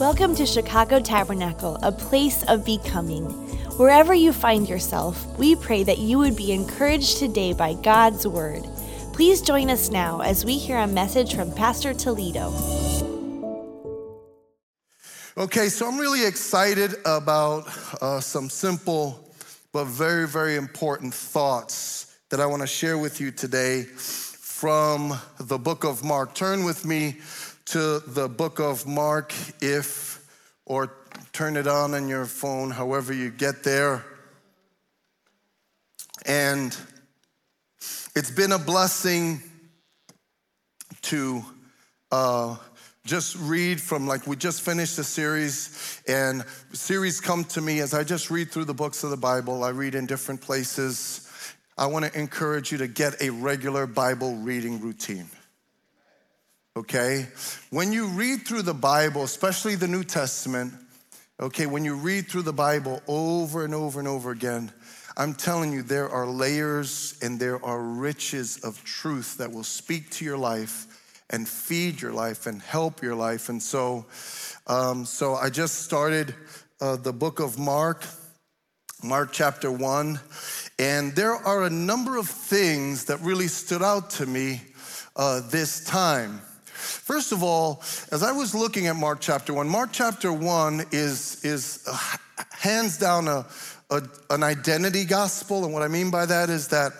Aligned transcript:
Welcome 0.00 0.36
to 0.36 0.46
Chicago 0.46 1.00
Tabernacle, 1.00 1.76
a 1.82 1.90
place 1.90 2.44
of 2.44 2.64
becoming. 2.64 3.24
Wherever 3.78 4.14
you 4.14 4.32
find 4.32 4.68
yourself, 4.68 5.26
we 5.40 5.56
pray 5.56 5.82
that 5.82 5.98
you 5.98 6.18
would 6.18 6.36
be 6.36 6.52
encouraged 6.52 7.18
today 7.18 7.52
by 7.52 7.74
God's 7.74 8.24
Word. 8.24 8.62
Please 9.12 9.42
join 9.42 9.70
us 9.70 9.90
now 9.90 10.20
as 10.20 10.44
we 10.44 10.56
hear 10.56 10.78
a 10.78 10.86
message 10.86 11.34
from 11.34 11.52
Pastor 11.52 11.92
Toledo. 11.94 12.52
Okay, 15.36 15.68
so 15.68 15.88
I'm 15.88 15.98
really 15.98 16.24
excited 16.24 16.94
about 17.04 17.66
uh, 18.00 18.20
some 18.20 18.48
simple 18.48 19.34
but 19.72 19.86
very, 19.86 20.28
very 20.28 20.54
important 20.54 21.12
thoughts 21.12 22.16
that 22.28 22.38
I 22.38 22.46
want 22.46 22.62
to 22.62 22.68
share 22.68 22.98
with 22.98 23.20
you 23.20 23.32
today 23.32 23.82
from 23.82 25.18
the 25.40 25.58
book 25.58 25.82
of 25.82 26.04
Mark. 26.04 26.34
Turn 26.34 26.64
with 26.64 26.84
me 26.84 27.16
to 27.68 27.98
the 27.98 28.30
book 28.30 28.60
of 28.60 28.86
Mark, 28.86 29.34
if, 29.60 30.26
or 30.64 30.90
turn 31.34 31.54
it 31.54 31.66
on 31.66 31.92
on 31.92 32.08
your 32.08 32.24
phone, 32.24 32.70
however 32.70 33.12
you 33.12 33.30
get 33.30 33.62
there. 33.62 34.02
And 36.24 36.74
it's 38.16 38.30
been 38.30 38.52
a 38.52 38.58
blessing 38.58 39.42
to 41.02 41.42
uh, 42.10 42.56
just 43.04 43.36
read 43.36 43.82
from 43.82 44.06
like 44.06 44.26
we 44.26 44.36
just 44.36 44.62
finished 44.62 44.98
a 44.98 45.04
series 45.04 46.00
and 46.08 46.44
series 46.72 47.20
come 47.20 47.44
to 47.44 47.60
me 47.60 47.80
as 47.80 47.94
i 47.94 48.02
just 48.02 48.30
read 48.30 48.50
through 48.50 48.64
the 48.64 48.74
books 48.74 49.04
of 49.04 49.10
the 49.10 49.16
bible. 49.16 49.62
I 49.64 49.70
read 49.70 49.94
in 49.94 50.06
different 50.06 50.40
places. 50.40 51.26
I 51.76 51.86
want 51.86 52.06
to 52.06 52.18
encourage 52.18 52.72
you 52.72 52.78
to 52.78 52.88
get 52.88 53.20
a 53.22 53.30
regular 53.30 53.86
bible 53.86 54.36
reading 54.36 54.80
routine 54.80 55.28
okay? 56.78 57.26
When 57.70 57.92
you 57.92 58.06
read 58.06 58.46
through 58.46 58.62
the 58.62 58.74
Bible, 58.74 59.24
especially 59.24 59.74
the 59.74 59.88
New 59.88 60.04
Testament, 60.04 60.72
okay, 61.40 61.66
when 61.66 61.84
you 61.84 61.96
read 61.96 62.28
through 62.28 62.42
the 62.42 62.52
Bible 62.52 63.02
over 63.08 63.64
and 63.64 63.74
over 63.74 63.98
and 63.98 64.08
over 64.08 64.30
again, 64.30 64.70
I'm 65.16 65.34
telling 65.34 65.72
you, 65.72 65.82
there 65.82 66.08
are 66.08 66.26
layers 66.26 67.18
and 67.20 67.40
there 67.40 67.64
are 67.64 67.82
riches 67.82 68.58
of 68.58 68.82
truth 68.84 69.38
that 69.38 69.50
will 69.50 69.64
speak 69.64 70.10
to 70.12 70.24
your 70.24 70.38
life 70.38 70.86
and 71.30 71.48
feed 71.48 72.00
your 72.00 72.12
life 72.12 72.46
and 72.46 72.62
help 72.62 73.02
your 73.02 73.16
life. 73.16 73.48
And 73.48 73.60
so, 73.60 74.06
um, 74.68 75.04
so 75.04 75.34
I 75.34 75.50
just 75.50 75.82
started 75.82 76.34
uh, 76.80 76.94
the 76.94 77.12
book 77.12 77.40
of 77.40 77.58
Mark, 77.58 78.04
Mark 79.02 79.30
chapter 79.32 79.72
one, 79.72 80.20
and 80.78 81.14
there 81.16 81.34
are 81.34 81.64
a 81.64 81.70
number 81.70 82.16
of 82.16 82.28
things 82.28 83.06
that 83.06 83.20
really 83.20 83.48
stood 83.48 83.82
out 83.82 84.10
to 84.10 84.26
me 84.26 84.62
uh, 85.16 85.40
this 85.50 85.84
time. 85.84 86.40
First 86.78 87.32
of 87.32 87.42
all, 87.42 87.82
as 88.12 88.22
I 88.22 88.32
was 88.32 88.54
looking 88.54 88.86
at 88.86 88.96
Mark 88.96 89.20
chapter 89.20 89.52
1, 89.52 89.68
Mark 89.68 89.90
chapter 89.92 90.32
1 90.32 90.86
is, 90.92 91.44
is 91.44 91.84
uh, 91.90 91.98
hands 92.52 92.98
down 92.98 93.26
a, 93.28 93.44
a, 93.90 94.02
an 94.30 94.42
identity 94.42 95.04
gospel. 95.04 95.64
And 95.64 95.72
what 95.72 95.82
I 95.82 95.88
mean 95.88 96.10
by 96.10 96.24
that 96.26 96.50
is 96.50 96.68
that 96.68 96.92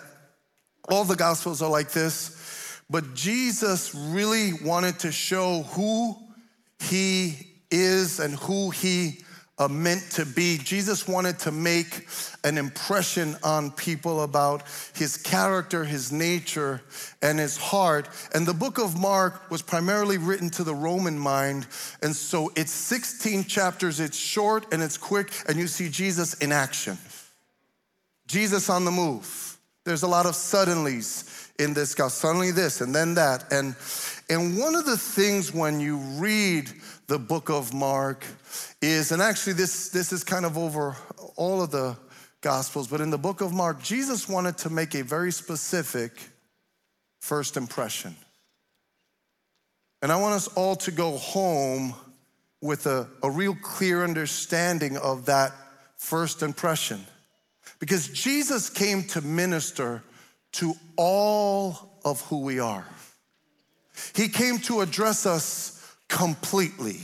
all 0.89 1.05
the 1.05 1.15
gospels 1.15 1.61
are 1.61 1.69
like 1.69 1.91
this, 1.91 2.81
but 2.89 3.13
Jesus 3.13 3.93
really 3.95 4.53
wanted 4.53 4.99
to 4.99 5.11
show 5.11 5.63
who 5.63 6.15
he 6.79 7.35
is 7.71 8.19
and 8.19 8.35
who 8.35 8.71
he 8.71 9.23
uh, 9.59 9.67
meant 9.67 10.01
to 10.11 10.25
be. 10.25 10.57
Jesus 10.57 11.07
wanted 11.07 11.37
to 11.39 11.51
make 11.51 12.07
an 12.43 12.57
impression 12.57 13.35
on 13.43 13.71
people 13.71 14.23
about 14.23 14.63
his 14.95 15.17
character, 15.17 15.83
his 15.83 16.11
nature, 16.11 16.81
and 17.21 17.37
his 17.37 17.57
heart. 17.57 18.09
And 18.33 18.47
the 18.47 18.53
book 18.53 18.79
of 18.79 18.97
Mark 18.97 19.51
was 19.51 19.61
primarily 19.61 20.17
written 20.17 20.49
to 20.51 20.63
the 20.63 20.73
Roman 20.73 21.19
mind. 21.19 21.67
And 22.01 22.15
so 22.15 22.51
it's 22.55 22.71
16 22.71 23.43
chapters, 23.43 23.99
it's 23.99 24.17
short 24.17 24.73
and 24.73 24.81
it's 24.81 24.97
quick, 24.97 25.31
and 25.47 25.59
you 25.59 25.67
see 25.67 25.89
Jesus 25.89 26.33
in 26.35 26.51
action. 26.51 26.97
Jesus 28.27 28.69
on 28.69 28.85
the 28.85 28.91
move. 28.91 29.57
There's 29.83 30.03
a 30.03 30.07
lot 30.07 30.25
of 30.25 30.33
suddenlies 30.33 31.49
in 31.59 31.73
this 31.73 31.95
gospel. 31.95 32.29
Suddenly 32.29 32.51
this 32.51 32.81
and 32.81 32.93
then 32.93 33.15
that. 33.15 33.51
And, 33.51 33.75
and 34.29 34.57
one 34.57 34.75
of 34.75 34.85
the 34.85 34.97
things 34.97 35.53
when 35.53 35.79
you 35.79 35.97
read 35.97 36.71
the 37.09 37.17
book 37.17 37.49
of 37.49 37.73
Mark 37.73 38.23
is, 38.83 39.11
and 39.11 39.19
actually 39.19 39.53
this, 39.53 39.89
this 39.89 40.13
is 40.13 40.23
kind 40.23 40.45
of 40.45 40.59
over 40.59 40.95
all 41.35 41.59
of 41.59 41.71
the 41.71 41.97
gospels, 42.41 42.87
but 42.87 43.01
in 43.01 43.09
the 43.09 43.17
book 43.17 43.41
of 43.41 43.51
Mark, 43.51 43.81
Jesus 43.81 44.29
wanted 44.29 44.59
to 44.59 44.69
make 44.69 44.93
a 44.93 45.03
very 45.03 45.31
specific 45.31 46.11
first 47.19 47.57
impression. 47.57 48.15
And 50.03 50.11
I 50.11 50.17
want 50.17 50.35
us 50.35 50.49
all 50.49 50.75
to 50.77 50.91
go 50.91 51.17
home 51.17 51.95
with 52.61 52.85
a, 52.85 53.07
a 53.23 53.31
real 53.31 53.55
clear 53.55 54.03
understanding 54.03 54.95
of 54.95 55.25
that 55.25 55.51
first 55.97 56.43
impression. 56.43 57.03
Because 57.79 58.07
Jesus 58.09 58.69
came 58.69 59.01
to 59.05 59.21
minister 59.21 60.03
to 60.53 60.75
all 60.95 61.97
of 62.05 62.21
who 62.27 62.41
we 62.41 62.59
are. 62.59 62.85
He 64.13 64.29
came 64.29 64.59
to 64.59 64.81
address 64.81 65.25
us 65.25 65.78
completely. 66.09 66.99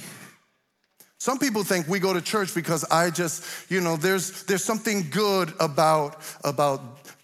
Some 1.17 1.39
people 1.39 1.63
think 1.63 1.87
we 1.87 1.99
go 1.99 2.13
to 2.13 2.21
church 2.21 2.53
because 2.53 2.83
I 2.91 3.09
just, 3.09 3.43
you 3.71 3.81
know, 3.81 3.95
there's 3.95 4.43
there's 4.43 4.63
something 4.63 5.09
good 5.09 5.53
about 5.59 6.17
about 6.43 6.81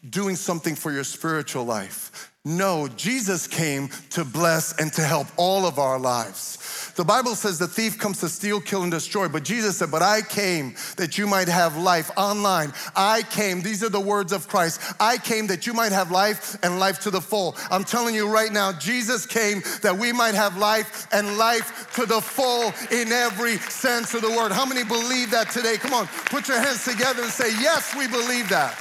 doing 0.10 0.36
something 0.36 0.76
for 0.76 0.92
your 0.92 1.04
spiritual 1.04 1.66
life. 1.66 2.31
No, 2.44 2.88
Jesus 2.88 3.46
came 3.46 3.90
to 4.10 4.26
bless 4.26 4.76
and 4.80 4.92
to 4.94 5.04
help 5.04 5.28
all 5.38 5.68
of 5.68 5.78
our 5.78 6.00
lives. 6.00 6.92
The 6.96 7.06
Bible 7.06 7.36
says 7.36 7.60
the 7.60 7.68
thief 7.68 8.00
comes 8.00 8.20
to 8.22 8.30
steal, 8.30 8.60
kill, 8.60 8.82
and 8.82 8.92
destroy, 8.92 9.28
but 9.28 9.44
Jesus 9.44 9.78
said, 9.78 9.92
But 9.92 10.02
I 10.02 10.22
came 10.24 10.74
that 10.98 11.20
you 11.20 11.28
might 11.28 11.48
have 11.48 11.78
life 11.78 12.10
online. 12.18 12.74
I 12.96 13.22
came, 13.30 13.62
these 13.62 13.84
are 13.84 13.90
the 13.90 14.00
words 14.00 14.34
of 14.34 14.48
Christ. 14.48 14.82
I 15.00 15.20
came 15.20 15.46
that 15.48 15.68
you 15.68 15.74
might 15.74 15.92
have 15.92 16.10
life 16.10 16.58
and 16.64 16.80
life 16.80 17.00
to 17.02 17.12
the 17.12 17.22
full. 17.22 17.56
I'm 17.70 17.84
telling 17.84 18.16
you 18.16 18.28
right 18.28 18.52
now, 18.52 18.74
Jesus 18.74 19.28
came 19.28 19.62
that 19.84 19.96
we 19.96 20.12
might 20.12 20.34
have 20.34 20.58
life 20.58 21.08
and 21.14 21.38
life 21.38 21.92
to 21.94 22.08
the 22.08 22.22
full 22.22 22.74
in 22.90 23.12
every 23.12 23.58
sense 23.58 24.16
of 24.16 24.24
the 24.24 24.32
word. 24.32 24.52
How 24.52 24.66
many 24.66 24.84
believe 24.84 25.30
that 25.30 25.52
today? 25.52 25.78
Come 25.78 25.94
on, 25.94 26.08
put 26.26 26.48
your 26.48 26.60
hands 26.60 26.84
together 26.86 27.22
and 27.22 27.32
say, 27.32 27.52
Yes, 27.62 27.96
we 27.96 28.08
believe 28.08 28.50
that. 28.50 28.76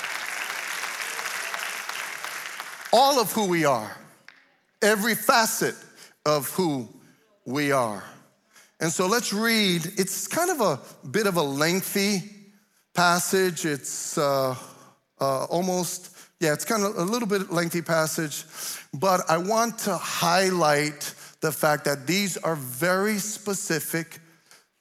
All 2.93 3.21
of 3.21 3.33
who 3.33 3.47
we 3.47 3.65
are, 3.65 3.97
every 4.83 5.15
facet 5.15 5.75
of 6.27 6.49
who 6.51 6.89
we 7.47 7.73
are. 7.73 8.03
And 8.81 8.91
so 8.91 9.07
let's 9.07 9.33
read. 9.33 9.87
It's 9.97 10.27
kind 10.27 10.51
of 10.51 10.61
a 10.61 10.81
bit 11.09 11.27
of 11.27 11.37
a 11.37 11.43
lengthy 11.43 12.23
passage. 12.95 13.65
It's 13.65 14.19
uh, 14.19 14.57
uh, 15.21 15.45
almost, 15.45 16.17
yeah, 16.41 16.53
it's 16.53 16.65
kind 16.65 16.83
of 16.83 16.97
a 16.97 17.05
little 17.05 17.29
bit 17.29 17.53
lengthy 17.53 17.83
passage, 17.83 18.45
but 18.95 19.29
I 19.29 19.37
want 19.39 19.79
to 19.81 19.97
highlight 19.97 21.15
the 21.41 21.53
fact 21.53 21.85
that 21.85 22.07
these 22.07 22.37
are 22.39 22.57
very 22.57 23.19
specific, 23.19 24.19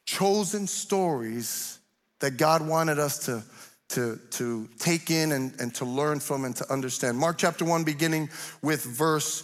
chosen 0.06 0.66
stories 0.68 1.80
that 2.20 2.38
God 2.38 2.66
wanted 2.66 3.00
us 3.00 3.20
to, 3.26 3.44
to, 3.90 4.20
to 4.32 4.70
take 4.80 5.10
in 5.10 5.32
and, 5.32 5.60
and 5.60 5.74
to 5.76 5.86
learn 5.86 6.20
from 6.20 6.46
and 6.46 6.56
to 6.58 6.72
understand. 6.72 7.18
Mark 7.18 7.38
chapter 7.38 7.66
1, 7.66 7.84
beginning 7.84 8.30
with 8.62 8.84
verse 8.84 9.44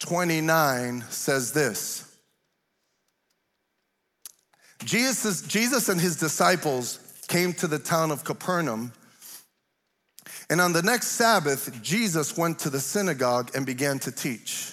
29, 0.00 1.04
says 1.10 1.52
this. 1.52 2.10
Jesus, 4.84 5.42
Jesus 5.42 5.88
and 5.88 6.00
his 6.00 6.16
disciples 6.16 6.98
came 7.28 7.52
to 7.54 7.66
the 7.66 7.78
town 7.78 8.10
of 8.10 8.24
Capernaum. 8.24 8.92
And 10.50 10.60
on 10.60 10.72
the 10.72 10.82
next 10.82 11.08
Sabbath, 11.08 11.82
Jesus 11.82 12.36
went 12.36 12.58
to 12.60 12.70
the 12.70 12.80
synagogue 12.80 13.50
and 13.54 13.64
began 13.64 13.98
to 14.00 14.12
teach. 14.12 14.72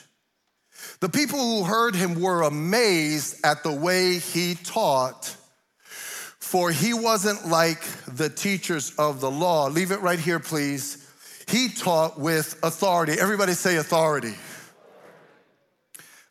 The 0.99 1.09
people 1.09 1.39
who 1.39 1.63
heard 1.63 1.95
him 1.95 2.19
were 2.19 2.41
amazed 2.41 3.43
at 3.45 3.63
the 3.63 3.71
way 3.71 4.19
he 4.19 4.55
taught, 4.55 5.35
for 6.51 6.69
he 6.69 6.93
wasn't 6.93 7.47
like 7.47 7.81
the 8.13 8.27
teachers 8.27 8.93
of 8.97 9.21
the 9.21 9.31
law. 9.31 9.67
Leave 9.67 9.91
it 9.91 10.01
right 10.01 10.19
here, 10.19 10.37
please. 10.37 10.97
He 11.47 11.69
taught 11.69 12.19
with 12.19 12.59
authority. 12.61 13.13
Everybody 13.17 13.53
say 13.53 13.77
authority. 13.77 14.33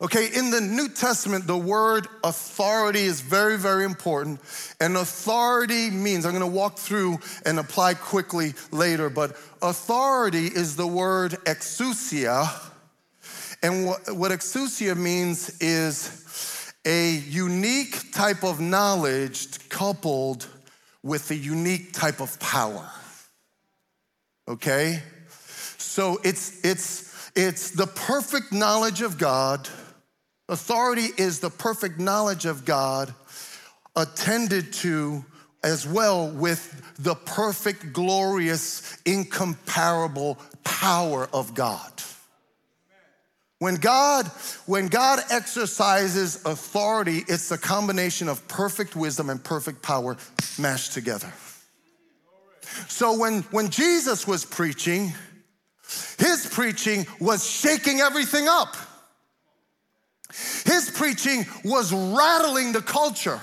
Okay, 0.03 0.29
in 0.35 0.51
the 0.51 0.61
New 0.61 0.91
Testament, 0.91 1.47
the 1.47 1.57
word 1.57 2.07
authority 2.23 3.01
is 3.01 3.23
very, 3.23 3.57
very 3.57 3.87
important. 3.87 4.41
And 4.79 4.99
authority 4.99 5.89
means, 5.89 6.27
I'm 6.27 6.35
gonna 6.35 6.47
walk 6.47 6.79
through 6.79 7.19
and 7.47 7.59
apply 7.59 7.95
quickly 7.95 8.53
later, 8.73 9.09
but 9.09 9.39
authority 9.63 10.49
is 10.49 10.77
the 10.77 10.87
word 10.87 11.33
exousia. 11.47 12.47
And 13.63 13.87
what, 13.87 14.13
what 14.13 14.33
exousia 14.33 14.95
means 14.99 15.59
is 15.63 16.20
a 16.87 17.11
unique 17.13 18.13
type 18.13 18.43
of 18.43 18.61
knowledge 18.61 19.69
coupled 19.69 20.47
with 21.03 21.31
a 21.31 21.37
unique 21.37 21.93
type 21.93 22.21
of 22.21 22.39
power. 22.41 22.91
Okay? 24.49 25.03
So 25.79 26.19
it's, 26.25 26.65
it's, 26.65 27.31
it's 27.37 27.71
the 27.71 27.87
perfect 27.87 28.53
knowledge 28.53 29.03
of 29.03 29.19
God 29.19 29.69
Authority 30.51 31.11
is 31.17 31.39
the 31.39 31.49
perfect 31.49 32.01
knowledge 32.01 32.45
of 32.45 32.65
God 32.65 33.15
attended 33.95 34.73
to 34.73 35.25
as 35.63 35.87
well 35.87 36.29
with 36.29 36.97
the 36.99 37.15
perfect, 37.15 37.93
glorious, 37.93 38.99
incomparable 39.07 40.39
power 40.65 41.29
of 41.33 41.55
God. 41.55 41.93
When 43.61 43.75
God, 43.75 44.27
when 44.65 44.89
God 44.89 45.21
exercises 45.31 46.43
authority, 46.47 47.25
it's 47.29 47.51
a 47.51 47.59
combination 47.59 48.31
of 48.31 48.49
perfect 48.49 48.97
wisdom 48.97 49.29
and 49.29 49.45
perfect 49.45 49.83
power 49.83 50.17
mashed 50.59 50.95
together. 50.95 51.31
So 52.89 53.19
when, 53.19 53.43
when 53.51 53.69
Jesus 53.69 54.27
was 54.27 54.47
preaching, 54.47 55.13
his 56.19 56.49
preaching 56.51 57.07
was 57.21 57.47
shaking 57.47 58.01
everything 58.01 58.49
up. 58.49 58.77
His 60.65 60.91
preaching 60.95 61.45
was 61.63 61.93
rattling 61.93 62.73
the 62.73 62.81
culture. 62.81 63.41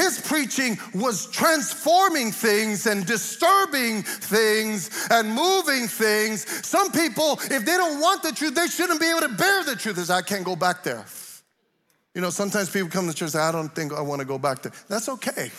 His 0.00 0.18
preaching 0.18 0.78
was 0.94 1.26
transforming 1.26 2.32
things 2.32 2.86
and 2.86 3.04
disturbing 3.04 4.02
things 4.02 4.88
and 5.10 5.28
moving 5.28 5.88
things. 5.88 6.48
Some 6.66 6.90
people, 6.90 7.38
if 7.42 7.66
they 7.66 7.76
don't 7.76 8.00
want 8.00 8.22
the 8.22 8.32
truth, 8.32 8.54
they 8.54 8.66
shouldn't 8.66 8.98
be 8.98 9.10
able 9.10 9.20
to 9.20 9.34
bear 9.34 9.62
the 9.64 9.76
truth. 9.76 9.98
As 9.98 10.08
I 10.08 10.22
can't 10.22 10.44
go 10.44 10.56
back 10.56 10.82
there. 10.84 11.04
You 12.14 12.22
know, 12.22 12.30
sometimes 12.30 12.70
people 12.70 12.88
come 12.88 13.08
to 13.08 13.12
church 13.12 13.22
and 13.22 13.32
say, 13.32 13.40
I 13.40 13.52
don't 13.52 13.74
think 13.74 13.92
I 13.92 14.00
want 14.00 14.20
to 14.20 14.26
go 14.26 14.38
back 14.38 14.62
there. 14.62 14.72
That's 14.88 15.08
okay. 15.10 15.50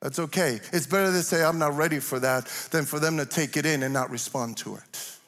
That's 0.00 0.18
okay. 0.18 0.58
It's 0.72 0.86
better 0.86 1.12
to 1.12 1.22
say, 1.22 1.44
I'm 1.44 1.58
not 1.58 1.76
ready 1.76 2.00
for 2.00 2.18
that, 2.18 2.46
than 2.70 2.86
for 2.86 2.98
them 2.98 3.18
to 3.18 3.26
take 3.26 3.58
it 3.58 3.66
in 3.66 3.82
and 3.82 3.92
not 3.92 4.10
respond 4.10 4.56
to 4.58 4.76
it. 4.76 5.18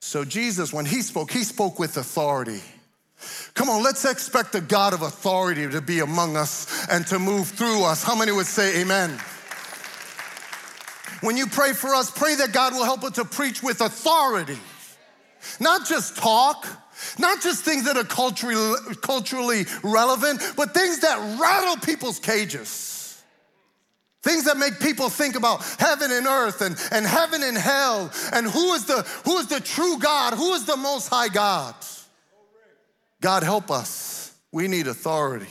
So, 0.00 0.24
Jesus, 0.24 0.72
when 0.72 0.86
he 0.86 1.02
spoke, 1.02 1.32
he 1.32 1.42
spoke 1.42 1.80
with 1.80 1.96
authority. 1.96 2.62
Come 3.54 3.68
on, 3.68 3.82
let's 3.82 4.04
expect 4.04 4.52
the 4.52 4.60
God 4.60 4.92
of 4.92 5.02
authority 5.02 5.68
to 5.68 5.80
be 5.80 6.00
among 6.00 6.36
us 6.36 6.86
and 6.88 7.06
to 7.08 7.18
move 7.18 7.48
through 7.48 7.84
us. 7.84 8.02
How 8.02 8.14
many 8.14 8.32
would 8.32 8.46
say 8.46 8.80
amen? 8.80 9.18
When 11.20 11.36
you 11.36 11.46
pray 11.46 11.72
for 11.72 11.94
us, 11.94 12.10
pray 12.10 12.34
that 12.36 12.52
God 12.52 12.74
will 12.74 12.84
help 12.84 13.02
us 13.04 13.12
to 13.12 13.24
preach 13.24 13.62
with 13.62 13.80
authority, 13.80 14.58
not 15.60 15.86
just 15.86 16.16
talk, 16.16 16.66
not 17.18 17.42
just 17.42 17.64
things 17.64 17.84
that 17.84 17.96
are 17.96 18.04
culturally, 18.04 18.78
culturally 19.02 19.66
relevant, 19.82 20.42
but 20.56 20.74
things 20.74 21.00
that 21.00 21.18
rattle 21.40 21.76
people's 21.76 22.18
cages. 22.18 22.92
Things 24.22 24.44
that 24.44 24.56
make 24.56 24.80
people 24.80 25.08
think 25.08 25.36
about 25.36 25.64
heaven 25.78 26.10
and 26.10 26.26
earth 26.26 26.60
and, 26.60 26.76
and 26.90 27.06
heaven 27.06 27.44
and 27.44 27.56
hell 27.56 28.10
and 28.32 28.44
who 28.44 28.74
is 28.74 28.84
the 28.84 29.02
who 29.24 29.38
is 29.38 29.46
the 29.46 29.60
true 29.60 30.00
God, 30.00 30.34
who 30.34 30.52
is 30.54 30.64
the 30.64 30.76
most 30.76 31.08
high 31.08 31.28
God. 31.28 31.76
God 33.20 33.42
help 33.42 33.70
us. 33.70 34.34
We 34.52 34.68
need 34.68 34.86
authority. 34.86 35.46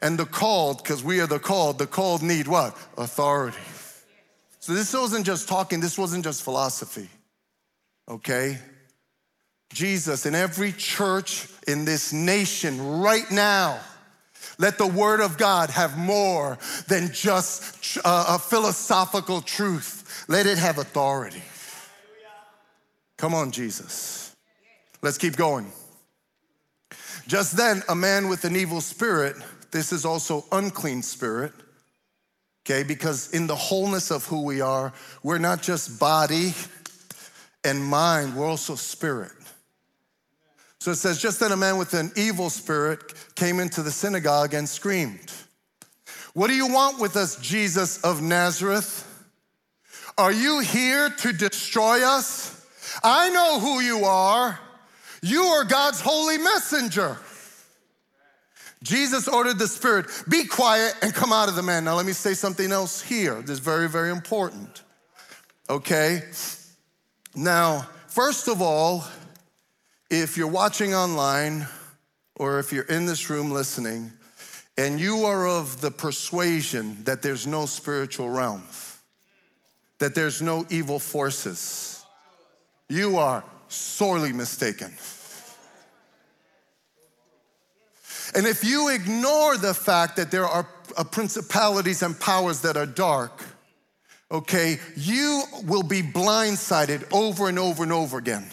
And 0.00 0.18
the 0.18 0.24
called, 0.24 0.82
because 0.82 1.02
we 1.02 1.20
are 1.20 1.26
the 1.26 1.38
called, 1.38 1.78
the 1.78 1.86
called 1.86 2.22
need 2.22 2.48
what? 2.48 2.76
Authority. 2.98 3.58
So 4.58 4.74
this 4.74 4.92
wasn't 4.92 5.26
just 5.26 5.48
talking, 5.48 5.80
this 5.80 5.96
wasn't 5.96 6.24
just 6.24 6.42
philosophy. 6.42 7.08
Okay? 8.08 8.58
Jesus 9.72 10.26
in 10.26 10.34
every 10.34 10.72
church 10.72 11.48
in 11.66 11.84
this 11.84 12.12
nation 12.12 13.00
right 13.00 13.30
now. 13.30 13.80
Let 14.58 14.76
the 14.76 14.86
word 14.86 15.20
of 15.20 15.38
God 15.38 15.70
have 15.70 15.96
more 15.96 16.58
than 16.88 17.12
just 17.12 17.98
uh, 18.04 18.24
a 18.28 18.38
philosophical 18.38 19.40
truth. 19.40 20.24
Let 20.28 20.46
it 20.46 20.58
have 20.58 20.78
authority. 20.78 21.42
Come 23.16 23.34
on, 23.34 23.50
Jesus. 23.52 24.34
Let's 25.00 25.18
keep 25.18 25.36
going. 25.36 25.72
Just 27.26 27.56
then, 27.56 27.82
a 27.88 27.94
man 27.94 28.28
with 28.28 28.44
an 28.44 28.56
evil 28.56 28.80
spirit, 28.80 29.36
this 29.70 29.92
is 29.92 30.04
also 30.04 30.44
unclean 30.52 31.02
spirit, 31.02 31.52
okay, 32.64 32.82
because 32.82 33.32
in 33.32 33.46
the 33.46 33.56
wholeness 33.56 34.10
of 34.10 34.26
who 34.26 34.42
we 34.42 34.60
are, 34.60 34.92
we're 35.22 35.38
not 35.38 35.62
just 35.62 35.98
body 35.98 36.54
and 37.64 37.82
mind, 37.84 38.36
we're 38.36 38.46
also 38.46 38.74
spirit. 38.74 39.32
So 40.80 40.90
it 40.90 40.96
says, 40.96 41.22
just 41.22 41.38
then 41.38 41.52
a 41.52 41.56
man 41.56 41.78
with 41.78 41.94
an 41.94 42.10
evil 42.16 42.50
spirit 42.50 43.14
came 43.36 43.60
into 43.60 43.82
the 43.82 43.92
synagogue 43.92 44.52
and 44.52 44.68
screamed, 44.68 45.32
What 46.34 46.48
do 46.48 46.54
you 46.54 46.66
want 46.66 46.98
with 46.98 47.16
us, 47.16 47.36
Jesus 47.36 48.02
of 48.02 48.20
Nazareth? 48.20 49.08
Are 50.18 50.32
you 50.32 50.58
here 50.58 51.08
to 51.08 51.32
destroy 51.32 52.04
us? 52.04 52.66
I 53.02 53.30
know 53.30 53.60
who 53.60 53.80
you 53.80 54.04
are. 54.04 54.58
You 55.22 55.42
are 55.42 55.64
God's 55.64 56.00
holy 56.00 56.36
messenger. 56.36 57.16
Jesus 58.82 59.28
ordered 59.28 59.60
the 59.60 59.68
spirit, 59.68 60.06
be 60.28 60.44
quiet 60.44 60.94
and 61.02 61.14
come 61.14 61.32
out 61.32 61.48
of 61.48 61.54
the 61.54 61.62
man. 61.62 61.84
Now, 61.84 61.94
let 61.94 62.04
me 62.04 62.12
say 62.12 62.34
something 62.34 62.72
else 62.72 63.00
here. 63.00 63.40
This 63.40 63.50
is 63.50 63.58
very, 63.60 63.88
very 63.88 64.10
important. 64.10 64.82
Okay? 65.70 66.22
Now, 67.36 67.88
first 68.08 68.48
of 68.48 68.60
all, 68.60 69.04
if 70.10 70.36
you're 70.36 70.48
watching 70.48 70.94
online 70.94 71.68
or 72.34 72.58
if 72.58 72.72
you're 72.72 72.84
in 72.84 73.06
this 73.06 73.30
room 73.30 73.52
listening 73.52 74.10
and 74.76 74.98
you 74.98 75.24
are 75.24 75.46
of 75.46 75.80
the 75.80 75.92
persuasion 75.92 77.04
that 77.04 77.22
there's 77.22 77.46
no 77.46 77.66
spiritual 77.66 78.28
realm, 78.28 78.64
that 80.00 80.16
there's 80.16 80.42
no 80.42 80.66
evil 80.68 80.98
forces, 80.98 82.04
you 82.88 83.16
are 83.16 83.44
sorely 83.72 84.32
mistaken. 84.32 84.92
And 88.34 88.46
if 88.46 88.64
you 88.64 88.88
ignore 88.88 89.56
the 89.56 89.74
fact 89.74 90.16
that 90.16 90.30
there 90.30 90.46
are 90.46 90.66
uh, 90.96 91.04
principalities 91.04 92.02
and 92.02 92.18
powers 92.18 92.60
that 92.62 92.76
are 92.76 92.86
dark, 92.86 93.44
okay, 94.30 94.78
you 94.96 95.44
will 95.64 95.82
be 95.82 96.02
blindsided 96.02 97.04
over 97.12 97.48
and 97.48 97.58
over 97.58 97.82
and 97.82 97.92
over 97.92 98.18
again. 98.18 98.46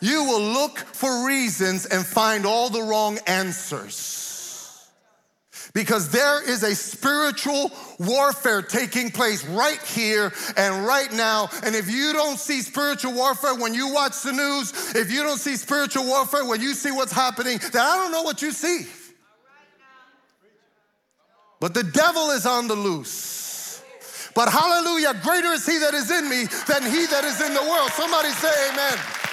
You 0.00 0.24
will 0.24 0.42
look 0.42 0.78
for 0.78 1.26
reasons 1.26 1.86
and 1.86 2.04
find 2.04 2.44
all 2.44 2.68
the 2.68 2.82
wrong 2.82 3.18
answers. 3.26 4.23
Because 5.74 6.10
there 6.10 6.48
is 6.48 6.62
a 6.62 6.72
spiritual 6.72 7.72
warfare 7.98 8.62
taking 8.62 9.10
place 9.10 9.44
right 9.44 9.82
here 9.82 10.32
and 10.56 10.86
right 10.86 11.12
now. 11.12 11.48
And 11.64 11.74
if 11.74 11.90
you 11.90 12.12
don't 12.12 12.38
see 12.38 12.60
spiritual 12.60 13.12
warfare 13.12 13.56
when 13.56 13.74
you 13.74 13.92
watch 13.92 14.22
the 14.22 14.32
news, 14.32 14.94
if 14.94 15.10
you 15.10 15.24
don't 15.24 15.38
see 15.38 15.56
spiritual 15.56 16.04
warfare 16.04 16.44
when 16.44 16.60
you 16.60 16.74
see 16.74 16.92
what's 16.92 17.12
happening, 17.12 17.58
then 17.72 17.82
I 17.82 17.96
don't 17.96 18.12
know 18.12 18.22
what 18.22 18.40
you 18.40 18.52
see. 18.52 18.86
But 21.58 21.74
the 21.74 21.82
devil 21.82 22.30
is 22.30 22.46
on 22.46 22.68
the 22.68 22.76
loose. 22.76 23.82
But 24.34 24.50
hallelujah, 24.50 25.14
greater 25.24 25.52
is 25.52 25.66
he 25.66 25.78
that 25.78 25.94
is 25.94 26.10
in 26.10 26.28
me 26.28 26.44
than 26.68 26.82
he 26.82 27.06
that 27.06 27.24
is 27.24 27.40
in 27.40 27.52
the 27.52 27.62
world. 27.62 27.90
Somebody 27.92 28.30
say 28.30 28.52
amen. 28.70 29.23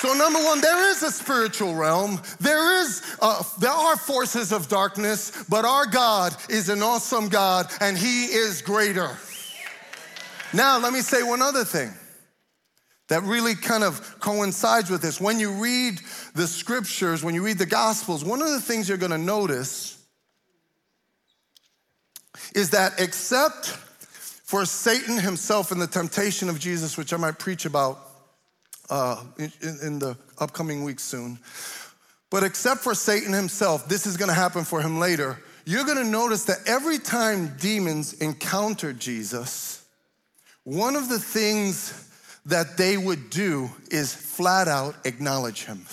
So 0.00 0.14
number 0.14 0.38
one, 0.44 0.60
there 0.60 0.90
is 0.90 1.02
a 1.02 1.10
spiritual 1.10 1.74
realm. 1.74 2.20
There 2.38 2.82
is, 2.82 3.02
uh, 3.20 3.42
there 3.58 3.72
are 3.72 3.96
forces 3.96 4.52
of 4.52 4.68
darkness, 4.68 5.32
but 5.48 5.64
our 5.64 5.86
God 5.86 6.36
is 6.48 6.68
an 6.68 6.84
awesome 6.84 7.28
God, 7.28 7.66
and 7.80 7.98
He 7.98 8.26
is 8.26 8.62
greater. 8.62 9.18
Now, 10.52 10.78
let 10.78 10.92
me 10.92 11.00
say 11.00 11.24
one 11.24 11.42
other 11.42 11.64
thing 11.64 11.92
that 13.08 13.24
really 13.24 13.56
kind 13.56 13.82
of 13.82 14.20
coincides 14.20 14.88
with 14.88 15.02
this. 15.02 15.20
When 15.20 15.40
you 15.40 15.50
read 15.50 15.98
the 16.32 16.46
scriptures, 16.46 17.24
when 17.24 17.34
you 17.34 17.42
read 17.42 17.58
the 17.58 17.66
gospels, 17.66 18.24
one 18.24 18.40
of 18.40 18.50
the 18.50 18.60
things 18.60 18.88
you're 18.88 18.98
going 18.98 19.10
to 19.10 19.18
notice 19.18 20.00
is 22.54 22.70
that 22.70 23.00
except 23.00 23.66
for 23.66 24.64
Satan 24.64 25.18
himself 25.18 25.72
and 25.72 25.80
the 25.82 25.88
temptation 25.88 26.48
of 26.48 26.60
Jesus, 26.60 26.96
which 26.96 27.12
I 27.12 27.16
might 27.16 27.40
preach 27.40 27.66
about 27.66 28.07
uh, 28.90 29.22
in, 29.38 29.52
in 29.82 29.98
the 29.98 30.16
upcoming 30.38 30.84
weeks 30.84 31.02
soon. 31.02 31.38
But 32.30 32.44
except 32.44 32.80
for 32.80 32.94
Satan 32.94 33.32
himself, 33.32 33.88
this 33.88 34.06
is 34.06 34.16
gonna 34.16 34.34
happen 34.34 34.64
for 34.64 34.80
him 34.80 34.98
later. 34.98 35.38
You're 35.64 35.84
gonna 35.84 36.04
notice 36.04 36.44
that 36.44 36.58
every 36.66 36.98
time 36.98 37.54
demons 37.58 38.14
encounter 38.14 38.92
Jesus, 38.92 39.84
one 40.64 40.96
of 40.96 41.08
the 41.08 41.18
things 41.18 42.08
that 42.46 42.76
they 42.76 42.96
would 42.96 43.30
do 43.30 43.70
is 43.90 44.14
flat 44.14 44.68
out 44.68 44.94
acknowledge 45.04 45.64
him. 45.64 45.84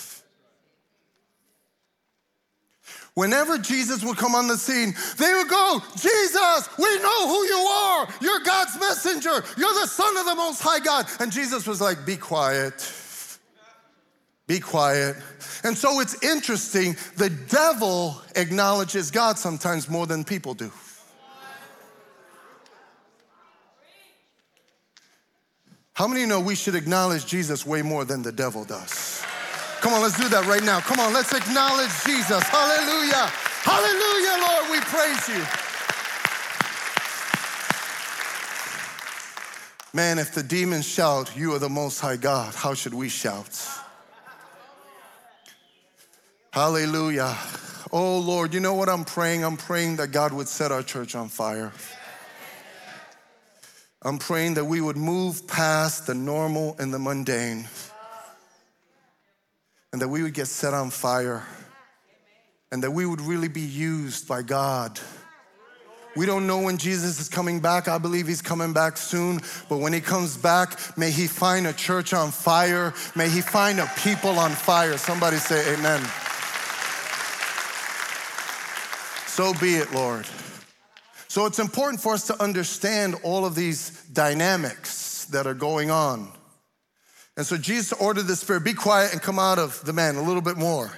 Whenever 3.16 3.56
Jesus 3.56 4.04
would 4.04 4.18
come 4.18 4.34
on 4.34 4.46
the 4.46 4.58
scene, 4.58 4.94
they 5.16 5.32
would 5.32 5.48
go, 5.48 5.82
Jesus, 5.96 6.68
we 6.78 6.98
know 6.98 7.28
who 7.28 7.44
you 7.46 7.56
are. 7.56 8.08
You're 8.20 8.40
God's 8.40 8.78
messenger. 8.78 9.42
You're 9.56 9.80
the 9.80 9.86
Son 9.86 10.18
of 10.18 10.26
the 10.26 10.34
Most 10.34 10.60
High 10.60 10.80
God. 10.80 11.06
And 11.18 11.32
Jesus 11.32 11.66
was 11.66 11.80
like, 11.80 12.04
Be 12.04 12.18
quiet. 12.18 12.92
Be 14.46 14.60
quiet. 14.60 15.16
And 15.64 15.78
so 15.78 16.00
it's 16.00 16.22
interesting, 16.22 16.94
the 17.16 17.30
devil 17.30 18.20
acknowledges 18.36 19.10
God 19.10 19.38
sometimes 19.38 19.88
more 19.88 20.06
than 20.06 20.22
people 20.22 20.52
do. 20.52 20.70
How 25.94 26.06
many 26.06 26.26
know 26.26 26.40
we 26.40 26.54
should 26.54 26.74
acknowledge 26.74 27.24
Jesus 27.24 27.64
way 27.64 27.80
more 27.80 28.04
than 28.04 28.20
the 28.20 28.30
devil 28.30 28.66
does? 28.66 29.24
Come 29.80 29.94
on, 29.94 30.02
let's 30.02 30.18
do 30.18 30.28
that 30.28 30.46
right 30.46 30.62
now. 30.62 30.80
Come 30.80 30.98
on, 30.98 31.12
let's 31.12 31.32
acknowledge 31.32 31.92
Jesus. 32.04 32.42
Hallelujah. 32.44 33.30
Hallelujah, 33.62 34.36
Lord, 34.46 34.70
we 34.70 34.80
praise 34.80 35.28
you. 35.28 35.44
Man, 39.92 40.18
if 40.18 40.34
the 40.34 40.42
demons 40.42 40.86
shout, 40.86 41.36
You 41.36 41.54
are 41.54 41.58
the 41.58 41.68
most 41.68 42.00
high 42.00 42.16
God, 42.16 42.54
how 42.54 42.74
should 42.74 42.94
we 42.94 43.08
shout? 43.08 43.66
Hallelujah. 46.52 47.36
Oh 47.92 48.18
Lord, 48.18 48.54
you 48.54 48.60
know 48.60 48.74
what 48.74 48.88
I'm 48.88 49.04
praying? 49.04 49.44
I'm 49.44 49.56
praying 49.56 49.96
that 49.96 50.08
God 50.08 50.32
would 50.32 50.48
set 50.48 50.72
our 50.72 50.82
church 50.82 51.14
on 51.14 51.28
fire. 51.28 51.72
I'm 54.02 54.18
praying 54.18 54.54
that 54.54 54.64
we 54.64 54.80
would 54.80 54.96
move 54.96 55.46
past 55.46 56.06
the 56.06 56.14
normal 56.14 56.76
and 56.78 56.92
the 56.92 56.98
mundane 56.98 57.68
and 59.96 60.02
that 60.02 60.08
we 60.08 60.22
would 60.22 60.34
get 60.34 60.46
set 60.46 60.74
on 60.74 60.90
fire 60.90 61.42
and 62.70 62.84
that 62.84 62.90
we 62.90 63.06
would 63.06 63.22
really 63.22 63.48
be 63.48 63.62
used 63.62 64.28
by 64.28 64.42
God 64.42 65.00
we 66.16 66.24
don't 66.24 66.46
know 66.46 66.60
when 66.60 66.78
Jesus 66.78 67.20
is 67.20 67.28
coming 67.28 67.60
back. 67.60 67.88
I 67.88 67.98
believe 67.98 68.26
he's 68.26 68.40
coming 68.40 68.72
back 68.72 68.96
soon. 68.96 69.40
But 69.68 69.78
when 69.78 69.92
he 69.92 70.00
comes 70.00 70.34
back, 70.34 70.96
may 70.96 71.10
he 71.10 71.26
find 71.26 71.66
a 71.66 71.74
church 71.74 72.14
on 72.14 72.30
fire. 72.30 72.94
May 73.14 73.28
he 73.28 73.42
find 73.42 73.78
a 73.78 73.90
people 73.98 74.38
on 74.38 74.52
fire. 74.52 74.96
Somebody 74.96 75.36
say 75.36 75.74
amen. 75.74 76.00
So 79.26 79.52
be 79.60 79.74
it, 79.74 79.92
Lord. 79.92 80.26
So 81.28 81.44
it's 81.44 81.58
important 81.58 82.00
for 82.00 82.14
us 82.14 82.26
to 82.28 82.42
understand 82.42 83.16
all 83.22 83.44
of 83.44 83.54
these 83.54 83.90
dynamics 84.14 85.26
that 85.26 85.46
are 85.46 85.54
going 85.54 85.90
on. 85.90 86.32
And 87.36 87.44
so 87.46 87.56
Jesus 87.56 87.92
ordered 87.92 88.26
the 88.26 88.36
spirit, 88.36 88.64
be 88.64 88.72
quiet 88.72 89.12
and 89.12 89.20
come 89.20 89.38
out 89.38 89.58
of 89.58 89.84
the 89.84 89.92
man 89.92 90.16
a 90.16 90.22
little 90.22 90.42
bit 90.42 90.56
more. 90.56 90.90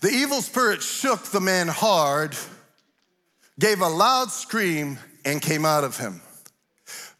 The 0.00 0.10
evil 0.10 0.40
spirit 0.42 0.82
shook 0.82 1.24
the 1.24 1.40
man 1.40 1.66
hard 1.66 2.36
gave 3.58 3.80
a 3.80 3.88
loud 3.88 4.30
scream, 4.30 4.98
and 5.24 5.42
came 5.42 5.64
out 5.64 5.84
of 5.84 5.98
him. 5.98 6.22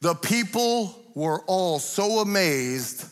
The 0.00 0.14
people 0.14 0.94
were 1.14 1.40
all 1.42 1.78
so 1.78 2.20
amazed 2.20 3.04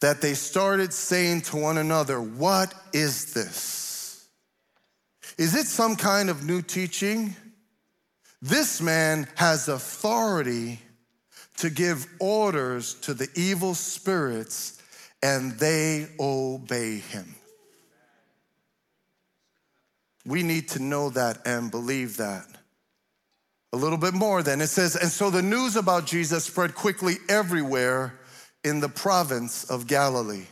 that 0.00 0.20
they 0.22 0.34
started 0.34 0.92
saying 0.94 1.42
to 1.42 1.56
one 1.56 1.76
another, 1.76 2.20
What 2.20 2.72
is 2.92 3.34
this? 3.34 4.28
Is 5.36 5.54
it 5.54 5.66
some 5.66 5.96
kind 5.96 6.30
of 6.30 6.44
new 6.44 6.62
teaching? 6.62 7.36
This 8.40 8.80
man 8.80 9.26
has 9.34 9.68
authority 9.68 10.80
to 11.58 11.70
give 11.70 12.06
orders 12.20 12.94
to 12.94 13.14
the 13.14 13.28
evil 13.34 13.74
spirits, 13.74 14.80
and 15.22 15.52
they 15.58 16.06
obey 16.20 16.98
him. 16.98 17.34
We 20.24 20.42
need 20.42 20.68
to 20.70 20.82
know 20.82 21.10
that 21.10 21.46
and 21.46 21.70
believe 21.70 22.18
that. 22.18 22.46
A 23.72 23.76
little 23.76 23.98
bit 23.98 24.14
more 24.14 24.42
then. 24.42 24.60
It 24.60 24.68
says, 24.68 24.96
And 24.96 25.10
so 25.10 25.30
the 25.30 25.42
news 25.42 25.76
about 25.76 26.06
Jesus 26.06 26.44
spread 26.44 26.74
quickly 26.74 27.16
everywhere 27.28 28.18
in 28.64 28.80
the 28.80 28.88
province 28.88 29.64
of 29.64 29.86
Galilee. 29.86 30.46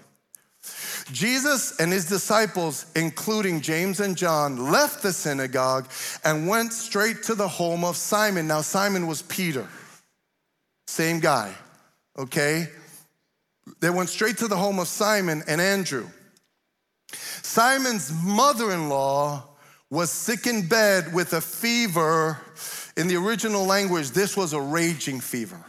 Jesus 1.12 1.78
and 1.78 1.92
his 1.92 2.08
disciples, 2.08 2.86
including 2.96 3.60
James 3.60 4.00
and 4.00 4.16
John, 4.16 4.70
left 4.72 5.02
the 5.02 5.12
synagogue 5.12 5.88
and 6.24 6.48
went 6.48 6.72
straight 6.72 7.22
to 7.24 7.34
the 7.34 7.46
home 7.46 7.84
of 7.84 7.96
Simon. 7.96 8.48
Now, 8.48 8.60
Simon 8.60 9.06
was 9.06 9.22
Peter, 9.22 9.68
same 10.86 11.20
guy, 11.20 11.54
okay? 12.18 12.68
They 13.80 13.90
went 13.90 14.08
straight 14.08 14.38
to 14.38 14.48
the 14.48 14.56
home 14.56 14.78
of 14.78 14.88
Simon 14.88 15.42
and 15.48 15.60
Andrew. 15.60 16.06
Simon's 17.12 18.12
mother 18.24 18.72
in 18.72 18.88
law 18.88 19.44
was 19.90 20.10
sick 20.10 20.46
in 20.46 20.68
bed 20.68 21.12
with 21.12 21.32
a 21.32 21.40
fever 21.40 22.40
in 22.96 23.08
the 23.08 23.16
original 23.16 23.64
language, 23.64 24.10
this 24.10 24.36
was 24.36 24.52
a 24.52 24.60
raging 24.60 25.20
fever. 25.20 25.62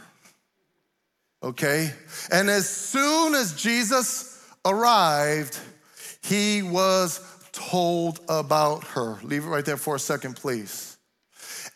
Okay? 1.42 1.92
And 2.32 2.48
as 2.48 2.68
soon 2.68 3.34
as 3.34 3.54
Jesus 3.54 4.42
arrived, 4.64 5.58
he 6.22 6.62
was 6.62 7.20
told 7.52 8.20
about 8.28 8.84
her. 8.84 9.18
Leave 9.22 9.44
it 9.44 9.48
right 9.48 9.64
there 9.64 9.76
for 9.76 9.96
a 9.96 10.00
second, 10.00 10.36
please. 10.36 10.97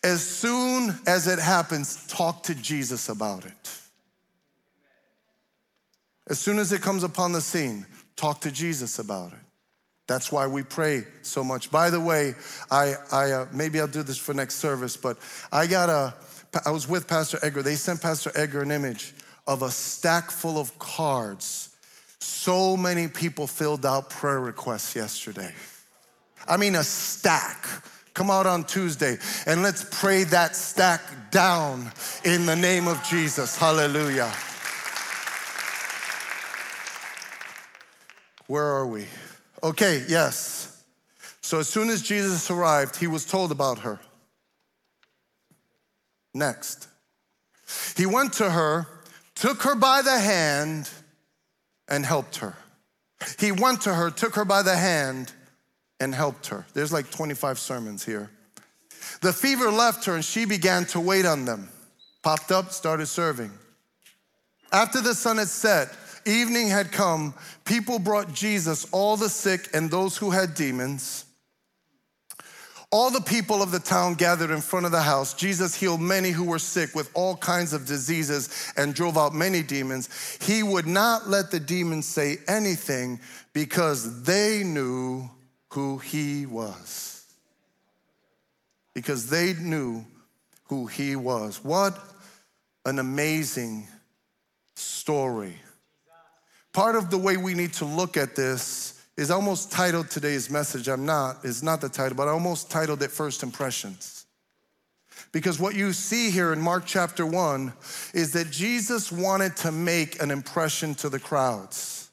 As 0.03 0.21
soon 0.21 0.93
as 1.07 1.27
it 1.27 1.39
happens, 1.39 2.05
talk 2.07 2.43
to 2.43 2.55
Jesus 2.55 3.07
about 3.07 3.45
it. 3.45 3.79
As 6.29 6.39
soon 6.39 6.59
as 6.59 6.71
it 6.71 6.81
comes 6.81 7.03
upon 7.03 7.31
the 7.31 7.41
scene, 7.41 7.85
talk 8.15 8.41
to 8.41 8.51
Jesus 8.51 8.99
about 8.99 9.31
it. 9.31 9.39
That's 10.07 10.31
why 10.31 10.47
we 10.47 10.63
pray 10.63 11.05
so 11.21 11.43
much. 11.43 11.71
By 11.71 11.89
the 11.89 11.99
way, 11.99 12.35
I, 12.69 12.95
I 13.11 13.31
uh, 13.31 13.45
maybe 13.53 13.79
I'll 13.79 13.87
do 13.87 14.03
this 14.03 14.17
for 14.17 14.33
next 14.33 14.55
service, 14.55 14.97
but 14.97 15.17
I 15.51 15.67
got 15.67 15.89
a, 15.89 16.13
I 16.65 16.71
was 16.71 16.87
with 16.87 17.07
Pastor 17.07 17.39
Edgar. 17.41 17.61
They 17.61 17.75
sent 17.75 18.01
Pastor 18.01 18.31
Edgar 18.35 18.61
an 18.61 18.71
image 18.71 19.13
of 19.47 19.61
a 19.61 19.71
stack 19.71 20.31
full 20.31 20.57
of 20.57 20.77
cards. 20.79 21.69
So 22.19 22.75
many 22.75 23.07
people 23.07 23.47
filled 23.47 23.85
out 23.85 24.09
prayer 24.09 24.39
requests 24.39 24.95
yesterday. 24.95 25.53
I 26.47 26.57
mean, 26.57 26.75
a 26.75 26.83
stack. 26.83 27.65
Come 28.13 28.29
out 28.29 28.45
on 28.45 28.63
Tuesday 28.63 29.17
and 29.47 29.63
let's 29.63 29.85
pray 29.89 30.23
that 30.25 30.55
stack 30.55 31.01
down 31.31 31.91
in 32.23 32.45
the 32.45 32.55
name 32.55 32.87
of 32.87 33.03
Jesus. 33.03 33.57
Hallelujah. 33.57 34.31
Where 38.47 38.65
are 38.65 38.85
we? 38.85 39.07
Okay, 39.63 40.03
yes. 40.07 40.83
So 41.41 41.59
as 41.59 41.67
soon 41.67 41.89
as 41.89 42.01
Jesus 42.01 42.51
arrived, 42.51 42.97
he 42.97 43.07
was 43.07 43.25
told 43.25 43.51
about 43.51 43.79
her. 43.79 43.99
Next. 46.33 46.87
He 47.95 48.05
went 48.05 48.33
to 48.33 48.49
her, 48.49 48.87
took 49.35 49.63
her 49.63 49.75
by 49.75 50.01
the 50.03 50.19
hand, 50.19 50.89
and 51.87 52.05
helped 52.05 52.37
her. 52.37 52.55
He 53.39 53.51
went 53.51 53.81
to 53.81 53.93
her, 53.93 54.11
took 54.11 54.35
her 54.35 54.45
by 54.45 54.61
the 54.61 54.75
hand, 54.75 55.31
and 56.03 56.13
helped 56.13 56.47
her. 56.47 56.65
There's 56.73 56.93
like 56.93 57.09
25 57.09 57.57
sermons 57.57 58.03
here. 58.03 58.29
The 59.21 59.33
fever 59.33 59.71
left 59.71 60.05
her, 60.05 60.15
and 60.15 60.23
she 60.23 60.45
began 60.45 60.85
to 60.87 60.99
wait 60.99 61.25
on 61.25 61.45
them. 61.45 61.69
Popped 62.21 62.51
up, 62.51 62.71
started 62.71 63.07
serving. 63.07 63.51
After 64.71 65.01
the 65.01 65.13
sun 65.13 65.37
had 65.37 65.47
set, 65.47 65.89
evening 66.25 66.67
had 66.67 66.91
come, 66.91 67.33
people 67.65 67.99
brought 67.99 68.33
Jesus 68.33 68.87
all 68.91 69.17
the 69.17 69.29
sick 69.29 69.69
and 69.73 69.89
those 69.89 70.17
who 70.17 70.31
had 70.31 70.55
demons. 70.55 71.25
All 72.91 73.09
the 73.09 73.21
people 73.21 73.63
of 73.63 73.71
the 73.71 73.79
town 73.79 74.13
gathered 74.13 74.51
in 74.51 74.61
front 74.61 74.85
of 74.85 74.91
the 74.91 75.01
house. 75.01 75.33
Jesus 75.33 75.73
healed 75.73 75.99
many 75.99 76.29
who 76.29 76.43
were 76.43 76.59
sick 76.59 76.93
with 76.93 77.09
all 77.15 77.35
kinds 77.35 77.73
of 77.73 77.87
diseases 77.87 78.71
and 78.77 78.93
drove 78.93 79.17
out 79.17 79.33
many 79.33 79.63
demons. 79.63 80.37
He 80.39 80.61
would 80.61 80.85
not 80.85 81.27
let 81.27 81.49
the 81.49 81.59
demons 81.59 82.07
say 82.07 82.37
anything 82.47 83.19
because 83.51 84.21
they 84.23 84.63
knew 84.63 85.27
who 85.73 85.97
he 85.97 86.45
was. 86.45 87.25
Because 88.93 89.27
they 89.29 89.53
knew 89.53 90.05
who 90.65 90.85
he 90.85 91.15
was. 91.15 91.63
What 91.63 91.97
an 92.85 92.99
amazing 92.99 93.87
story. 94.75 95.55
Part 96.73 96.95
of 96.95 97.09
the 97.09 97.17
way 97.17 97.37
we 97.37 97.55
need 97.55 97.73
to 97.73 97.85
look 97.85 98.17
at 98.17 98.35
this 98.35 99.01
is 99.17 99.31
almost 99.31 99.71
titled 99.71 100.09
today's 100.09 100.49
message. 100.49 100.87
I'm 100.87 101.07
not, 101.07 101.43
is 101.43 101.63
not 101.63 101.81
the 101.81 101.89
title, 101.89 102.15
but 102.15 102.27
I 102.27 102.31
almost 102.31 102.69
titled 102.69 103.01
it 103.01 103.09
First 103.09 103.41
Impressions. 103.41 104.25
Because 105.31 105.59
what 105.59 105.73
you 105.73 105.91
see 105.91 106.29
here 106.29 106.53
in 106.53 106.61
Mark 106.61 106.83
chapter 106.85 107.25
1 107.25 107.73
is 108.13 108.33
that 108.33 108.51
Jesus 108.51 109.11
wanted 109.11 109.55
to 109.57 109.71
make 109.71 110.21
an 110.21 110.29
impression 110.29 110.93
to 110.95 111.09
the 111.09 111.19
crowds. 111.19 112.11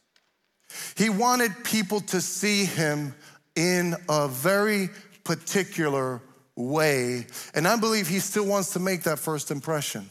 He 0.97 1.11
wanted 1.11 1.65
people 1.65 2.01
to 2.03 2.21
see 2.21 2.65
him 2.65 3.15
in 3.57 3.95
a 4.09 4.29
very 4.29 4.89
particular 5.25 6.21
way. 6.57 7.27
And 7.55 7.67
I 7.67 7.77
believe 7.77 8.09
he 8.09 8.21
still 8.21 8.47
wants 8.47 8.73
to 8.75 8.81
make 8.81 9.03
that 9.05 9.19
first 9.19 9.51
impression. 9.51 10.09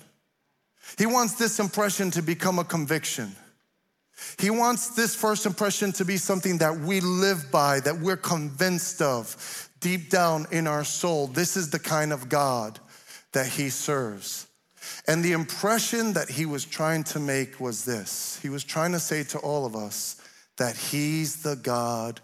He 0.98 1.06
wants 1.06 1.36
this 1.36 1.60
impression 1.60 2.12
to 2.12 2.22
become 2.22 2.60
a 2.60 2.64
conviction. 2.64 3.36
He 4.38 4.50
wants 4.50 4.90
this 4.96 5.16
first 5.16 5.46
impression 5.46 5.92
to 5.94 6.06
be 6.06 6.18
something 6.18 6.58
that 6.58 6.80
we 6.80 7.00
live 7.00 7.52
by, 7.52 7.80
that 7.82 8.00
we're 8.00 8.18
convinced 8.18 9.02
of 9.02 9.70
deep 9.80 10.10
down 10.10 10.46
in 10.52 10.68
our 10.68 10.84
soul. 10.84 11.28
This 11.28 11.56
is 11.56 11.70
the 11.70 11.80
kind 11.80 12.12
of 12.12 12.28
God 12.28 12.80
that 13.32 13.48
he 13.48 13.70
serves. 13.70 14.48
And 15.08 15.24
the 15.24 15.32
impression 15.34 16.14
that 16.14 16.30
he 16.30 16.46
was 16.46 16.66
trying 16.66 17.04
to 17.06 17.20
make 17.20 17.60
was 17.60 17.86
this 17.86 18.40
he 18.42 18.50
was 18.50 18.64
trying 18.64 18.92
to 18.94 19.00
say 19.00 19.24
to 19.26 19.40
all 19.40 19.66
of 19.66 19.76
us 19.76 20.22
that 20.58 20.76
he's 20.76 21.44
the 21.44 21.56
God 21.56 22.20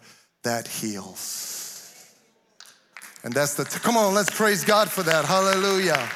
that 0.45 0.67
heals. 0.67 1.35
And 3.23 3.33
that's 3.33 3.55
the, 3.55 3.65
t- 3.65 3.79
come 3.79 3.97
on, 3.97 4.13
let's 4.13 4.29
praise 4.29 4.63
God 4.63 4.89
for 4.89 5.03
that. 5.03 5.25
Hallelujah. 5.25 6.07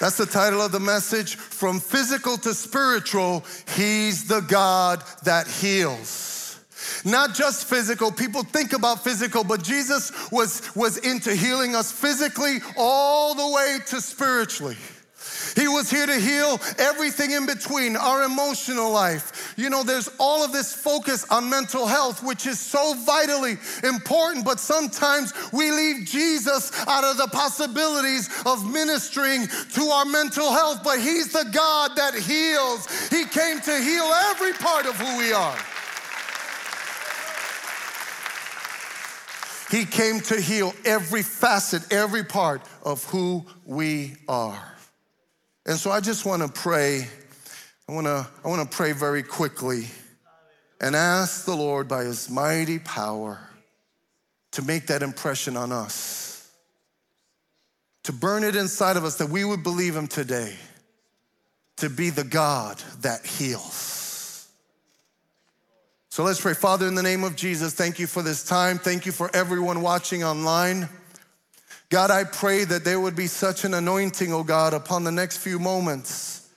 That's 0.00 0.16
the 0.16 0.26
title 0.26 0.60
of 0.60 0.72
the 0.72 0.80
message. 0.80 1.36
From 1.36 1.78
physical 1.78 2.36
to 2.38 2.54
spiritual, 2.54 3.44
He's 3.76 4.26
the 4.26 4.40
God 4.40 5.04
that 5.22 5.46
heals. 5.46 6.58
Not 7.04 7.34
just 7.34 7.66
physical, 7.66 8.10
people 8.10 8.42
think 8.42 8.72
about 8.72 9.04
physical, 9.04 9.44
but 9.44 9.62
Jesus 9.62 10.10
was, 10.32 10.62
was 10.74 10.98
into 10.98 11.34
healing 11.34 11.76
us 11.76 11.92
physically 11.92 12.58
all 12.76 13.34
the 13.34 13.54
way 13.54 13.78
to 13.86 14.00
spiritually. 14.00 14.76
He 15.54 15.68
was 15.68 15.90
here 15.90 16.06
to 16.06 16.18
heal 16.18 16.60
everything 16.78 17.32
in 17.32 17.46
between, 17.46 17.96
our 17.96 18.24
emotional 18.24 18.90
life. 18.90 19.54
You 19.56 19.70
know, 19.70 19.82
there's 19.82 20.08
all 20.18 20.44
of 20.44 20.52
this 20.52 20.72
focus 20.72 21.26
on 21.30 21.50
mental 21.50 21.86
health, 21.86 22.22
which 22.22 22.46
is 22.46 22.58
so 22.58 22.94
vitally 23.04 23.58
important, 23.84 24.44
but 24.44 24.58
sometimes 24.58 25.32
we 25.52 25.70
leave 25.70 26.06
Jesus 26.06 26.72
out 26.86 27.04
of 27.04 27.16
the 27.16 27.28
possibilities 27.28 28.30
of 28.46 28.70
ministering 28.70 29.46
to 29.74 29.82
our 29.82 30.04
mental 30.04 30.50
health. 30.52 30.80
But 30.82 31.00
He's 31.00 31.32
the 31.32 31.48
God 31.52 31.96
that 31.96 32.14
heals, 32.14 33.08
He 33.08 33.24
came 33.26 33.60
to 33.60 33.78
heal 33.78 34.04
every 34.30 34.52
part 34.54 34.86
of 34.86 34.96
who 34.96 35.18
we 35.18 35.32
are. 35.32 35.58
He 39.70 39.86
came 39.86 40.20
to 40.20 40.38
heal 40.38 40.74
every 40.84 41.22
facet, 41.22 41.90
every 41.90 42.24
part 42.24 42.60
of 42.82 43.04
who 43.04 43.46
we 43.64 44.16
are. 44.28 44.71
And 45.66 45.78
so 45.78 45.90
I 45.90 46.00
just 46.00 46.24
want 46.24 46.42
to 46.42 46.48
pray. 46.48 47.06
I 47.88 47.92
want 47.92 48.06
to 48.06 48.26
I 48.44 48.48
want 48.48 48.68
to 48.68 48.76
pray 48.76 48.92
very 48.92 49.22
quickly 49.22 49.86
and 50.80 50.96
ask 50.96 51.44
the 51.44 51.54
Lord 51.54 51.88
by 51.88 52.04
his 52.04 52.28
mighty 52.28 52.78
power 52.78 53.38
to 54.52 54.62
make 54.62 54.88
that 54.88 55.02
impression 55.02 55.56
on 55.56 55.72
us. 55.72 56.50
To 58.04 58.12
burn 58.12 58.42
it 58.42 58.56
inside 58.56 58.96
of 58.96 59.04
us 59.04 59.16
that 59.18 59.28
we 59.28 59.44
would 59.44 59.62
believe 59.62 59.94
him 59.94 60.08
today 60.08 60.56
to 61.76 61.88
be 61.88 62.10
the 62.10 62.24
God 62.24 62.82
that 63.00 63.24
heals. 63.24 64.48
So 66.10 66.24
let's 66.24 66.40
pray. 66.40 66.52
Father, 66.52 66.86
in 66.86 66.94
the 66.94 67.02
name 67.02 67.24
of 67.24 67.36
Jesus, 67.36 67.72
thank 67.72 67.98
you 67.98 68.06
for 68.06 68.22
this 68.22 68.44
time. 68.44 68.78
Thank 68.78 69.06
you 69.06 69.12
for 69.12 69.30
everyone 69.34 69.80
watching 69.80 70.22
online. 70.22 70.88
God, 71.92 72.10
I 72.10 72.24
pray 72.24 72.64
that 72.64 72.84
there 72.86 72.98
would 72.98 73.14
be 73.14 73.26
such 73.26 73.66
an 73.66 73.74
anointing, 73.74 74.32
oh 74.32 74.44
God, 74.44 74.72
upon 74.72 75.04
the 75.04 75.12
next 75.12 75.36
few 75.36 75.58
moments. 75.58 76.48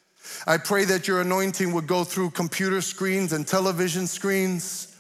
I 0.48 0.56
pray 0.58 0.86
that 0.86 1.10
your 1.10 1.20
anointing 1.20 1.74
would 1.74 1.88
go 1.88 2.06
through 2.06 2.30
computer 2.30 2.80
screens 2.80 3.34
and 3.34 3.46
television 3.46 4.08
screens. 4.08 4.96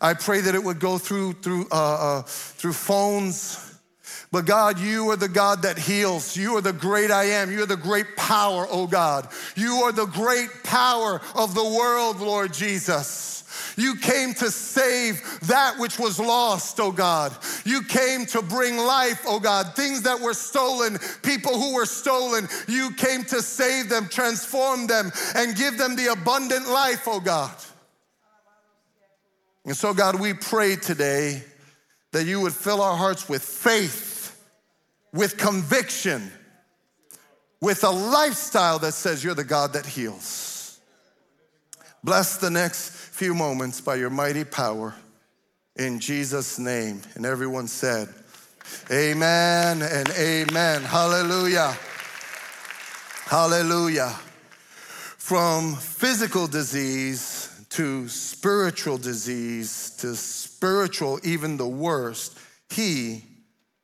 I 0.00 0.14
pray 0.14 0.42
that 0.42 0.54
it 0.54 0.62
would 0.62 0.78
go 0.78 0.96
through 0.96 1.32
through 1.42 1.66
uh, 1.72 2.18
uh, 2.18 2.22
through 2.22 2.74
phones. 2.74 3.58
But 4.30 4.46
God, 4.46 4.78
you 4.78 5.10
are 5.10 5.16
the 5.16 5.28
God 5.28 5.62
that 5.62 5.76
heals. 5.76 6.36
You 6.36 6.56
are 6.56 6.60
the 6.60 6.72
great 6.72 7.10
I 7.10 7.24
am. 7.24 7.50
You 7.50 7.64
are 7.64 7.66
the 7.66 7.76
great 7.76 8.14
power, 8.16 8.68
oh 8.70 8.86
God. 8.86 9.26
You 9.56 9.82
are 9.86 9.92
the 9.92 10.06
great 10.06 10.50
power 10.62 11.20
of 11.34 11.56
the 11.56 11.64
world, 11.64 12.20
Lord 12.20 12.52
Jesus. 12.52 13.33
You 13.76 13.96
came 13.96 14.34
to 14.34 14.50
save 14.50 15.40
that 15.42 15.78
which 15.78 15.98
was 15.98 16.20
lost, 16.20 16.78
oh 16.80 16.92
God. 16.92 17.36
You 17.64 17.82
came 17.82 18.26
to 18.26 18.42
bring 18.42 18.76
life, 18.76 19.22
oh 19.26 19.40
God. 19.40 19.74
Things 19.74 20.02
that 20.02 20.20
were 20.20 20.34
stolen, 20.34 20.98
people 21.22 21.58
who 21.58 21.74
were 21.74 21.86
stolen, 21.86 22.48
you 22.68 22.92
came 22.92 23.24
to 23.24 23.42
save 23.42 23.88
them, 23.88 24.08
transform 24.08 24.86
them, 24.86 25.10
and 25.34 25.56
give 25.56 25.78
them 25.78 25.96
the 25.96 26.12
abundant 26.12 26.68
life, 26.68 27.04
oh 27.06 27.20
God. 27.20 27.54
And 29.64 29.76
so, 29.76 29.94
God, 29.94 30.20
we 30.20 30.34
pray 30.34 30.76
today 30.76 31.42
that 32.12 32.26
you 32.26 32.40
would 32.40 32.52
fill 32.52 32.80
our 32.80 32.96
hearts 32.96 33.28
with 33.28 33.42
faith, 33.42 34.40
with 35.12 35.36
conviction, 35.36 36.30
with 37.60 37.82
a 37.82 37.90
lifestyle 37.90 38.78
that 38.80 38.92
says 38.92 39.24
you're 39.24 39.34
the 39.34 39.42
God 39.42 39.72
that 39.72 39.86
heals. 39.86 40.78
Bless 42.04 42.36
the 42.36 42.50
next 42.50 42.93
few 43.14 43.32
moments 43.32 43.80
by 43.80 43.94
your 43.94 44.10
mighty 44.10 44.42
power 44.42 44.92
in 45.76 46.00
Jesus' 46.00 46.58
name. 46.58 47.00
And 47.14 47.24
everyone 47.24 47.68
said, 47.68 48.08
Amen 48.90 49.82
and 49.82 50.08
amen. 50.18 50.82
Hallelujah. 50.82 51.76
Hallelujah. 53.26 54.08
From 55.16 55.76
physical 55.76 56.48
disease 56.48 57.48
to 57.70 58.08
spiritual 58.08 58.98
disease 58.98 59.90
to 60.00 60.16
spiritual, 60.16 61.20
even 61.22 61.56
the 61.56 61.68
worst, 61.68 62.36
He 62.68 63.22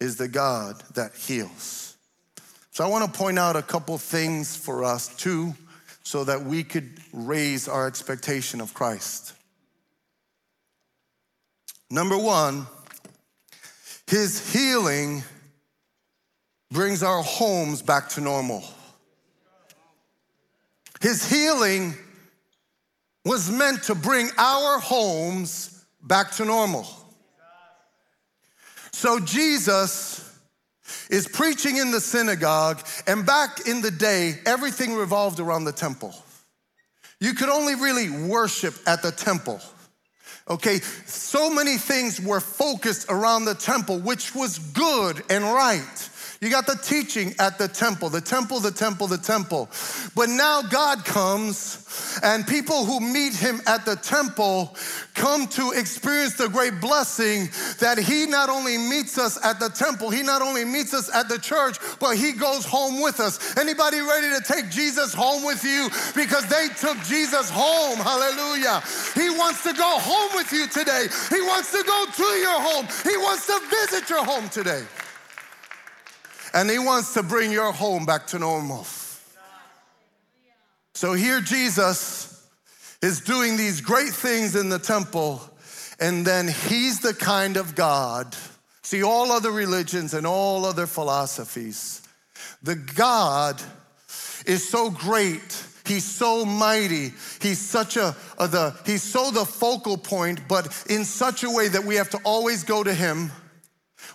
is 0.01 0.17
the 0.17 0.27
God 0.27 0.83
that 0.95 1.15
heals. 1.15 1.97
So 2.73 2.83
I 2.83 2.89
want 2.89 3.05
to 3.05 3.17
point 3.17 3.39
out 3.39 3.55
a 3.55 3.63
couple 3.63 3.97
things 3.97 4.57
for 4.57 4.83
us, 4.83 5.07
too 5.15 5.55
so 6.11 6.25
that 6.25 6.43
we 6.43 6.65
could 6.65 6.91
raise 7.13 7.69
our 7.69 7.87
expectation 7.87 8.61
of 8.61 8.75
Christ. 8.75 9.33
Number 11.89 12.19
one, 12.19 12.67
his 14.09 14.53
healing 14.53 15.23
brings 16.73 17.05
our 17.05 17.23
homes 17.23 17.81
back 17.81 18.09
to 18.09 18.21
normal. 18.21 18.65
His 21.01 21.31
healing 21.31 21.95
was 23.25 23.49
meant 23.49 23.85
to 23.85 23.95
bring 23.95 24.31
our 24.37 24.81
homes 24.81 25.85
back 26.03 26.33
to 26.33 26.45
normal. 26.45 26.89
So 28.91 29.21
Jesus 29.21 30.30
is 31.11 31.29
preaching 31.29 31.77
in 31.77 31.91
the 31.91 32.01
synagogue, 32.01 32.81
and 33.07 33.27
back 33.27 33.67
in 33.67 33.81
the 33.83 33.91
day, 33.91 34.35
everything 34.47 34.95
revolved 34.95 35.41
around 35.41 35.65
the 35.65 35.73
temple. 35.73 36.15
You 37.21 37.35
could 37.35 37.49
only 37.49 37.75
really 37.75 38.09
worship 38.29 38.75
at 38.87 39.03
the 39.03 39.13
temple. 39.13 39.61
Okay, 40.49 40.81
so 41.07 41.49
many 41.49 41.77
things 41.77 42.21
were 42.21 42.41
focused 42.41 43.07
around 43.09 43.45
the 43.45 43.55
temple, 43.55 43.99
which 43.99 44.35
was 44.35 44.59
good 44.59 45.23
and 45.31 45.45
right. 45.45 46.11
You 46.43 46.49
got 46.49 46.67
the 46.67 46.77
teaching 46.77 47.35
at 47.39 47.59
the 47.59 47.69
temple, 47.69 48.09
the 48.09 48.23
temple, 48.23 48.61
the 48.61 48.71
temple, 48.71 49.07
the 49.07 49.19
temple. 49.19 49.69
But 50.17 50.31
now 50.31 50.63
God 50.63 51.05
comes, 51.05 52.19
and 52.23 52.47
people 52.47 52.87
who 52.87 52.99
meet 52.99 53.35
him 53.35 53.61
at 53.67 53.85
the 53.85 53.97
temple 53.97 54.75
come 55.13 55.49
to 55.49 55.73
experience 55.73 56.39
the 56.39 56.49
great 56.49 56.81
blessing 56.81 57.51
that 57.81 57.99
he 57.99 58.25
not 58.25 58.49
only 58.49 58.79
meets 58.79 59.19
us 59.19 59.39
at 59.45 59.61
the 59.61 59.69
temple, 59.69 60.09
he 60.09 60.23
not 60.23 60.41
only 60.41 60.65
meets 60.65 60.95
us 60.95 61.15
at 61.15 61.29
the 61.29 61.39
church, 61.39 61.77
but 61.99 62.17
he 62.17 62.33
goes 62.33 62.65
home 62.65 63.03
with 63.03 63.21
us. 63.21 63.59
Anybody 63.59 64.01
ready 64.01 64.31
to 64.31 64.41
take 64.43 64.71
Jesus 64.71 65.13
home 65.13 65.45
with 65.45 65.63
you? 65.63 65.91
Because 66.17 66.47
they 66.47 66.69
took 66.69 66.97
Jesus 67.05 67.51
home. 67.51 67.99
Hallelujah. 67.99 68.81
He 69.13 69.29
wants 69.29 69.63
to 69.65 69.75
go 69.75 69.99
home 69.99 70.31
with 70.35 70.51
you 70.55 70.67
today. 70.69 71.05
He 71.29 71.43
wants 71.43 71.71
to 71.73 71.85
go 71.85 72.07
to 72.17 72.25
your 72.41 72.61
home. 72.63 72.89
He 73.05 73.19
wants 73.19 73.45
to 73.45 73.61
visit 73.69 74.09
your 74.09 74.25
home 74.25 74.49
today 74.49 74.87
and 76.53 76.71
He 76.71 76.79
wants 76.79 77.15
to 77.15 77.23
bring 77.23 77.53
your 77.53 77.73
home 77.73 78.07
back 78.07 78.27
to 78.29 78.39
normal. 78.39 78.87
So 80.95 81.15
here 81.15 81.41
Jesus 81.41 82.47
is 83.03 83.21
doing 83.21 83.57
these 83.57 83.81
great 83.81 84.13
things 84.13 84.55
in 84.57 84.69
the 84.69 84.79
temple, 84.79 85.41
and 85.99 86.27
then 86.27 86.49
He's 86.49 87.01
the 87.01 87.15
kind 87.15 87.57
of 87.57 87.75
God. 87.75 88.37
See, 88.83 89.03
all 89.03 89.31
other 89.31 89.51
religions 89.51 90.15
and 90.15 90.27
all 90.27 90.65
other 90.65 90.87
philosophies, 90.87 92.03
the 92.63 92.75
God 92.75 93.63
is 94.47 94.69
so 94.69 94.91
great. 94.91 95.65
He's 95.87 96.05
so 96.05 96.45
mighty. 96.45 97.13
He's 97.41 97.59
such 97.59 97.97
a, 97.97 98.15
a, 98.39 98.49
the 98.49 98.77
he's 98.85 99.03
so 99.03 99.31
the 99.31 99.45
focal 99.45 99.97
point, 99.97 100.47
but 100.49 100.85
in 100.89 101.05
such 101.05 101.43
a 101.43 101.51
way 101.51 101.69
that 101.69 101.85
we 101.85 101.97
have 101.97 102.11
to 102.11 102.19
always 102.25 102.65
go 102.65 102.83
to 102.85 102.93
him 102.93 103.31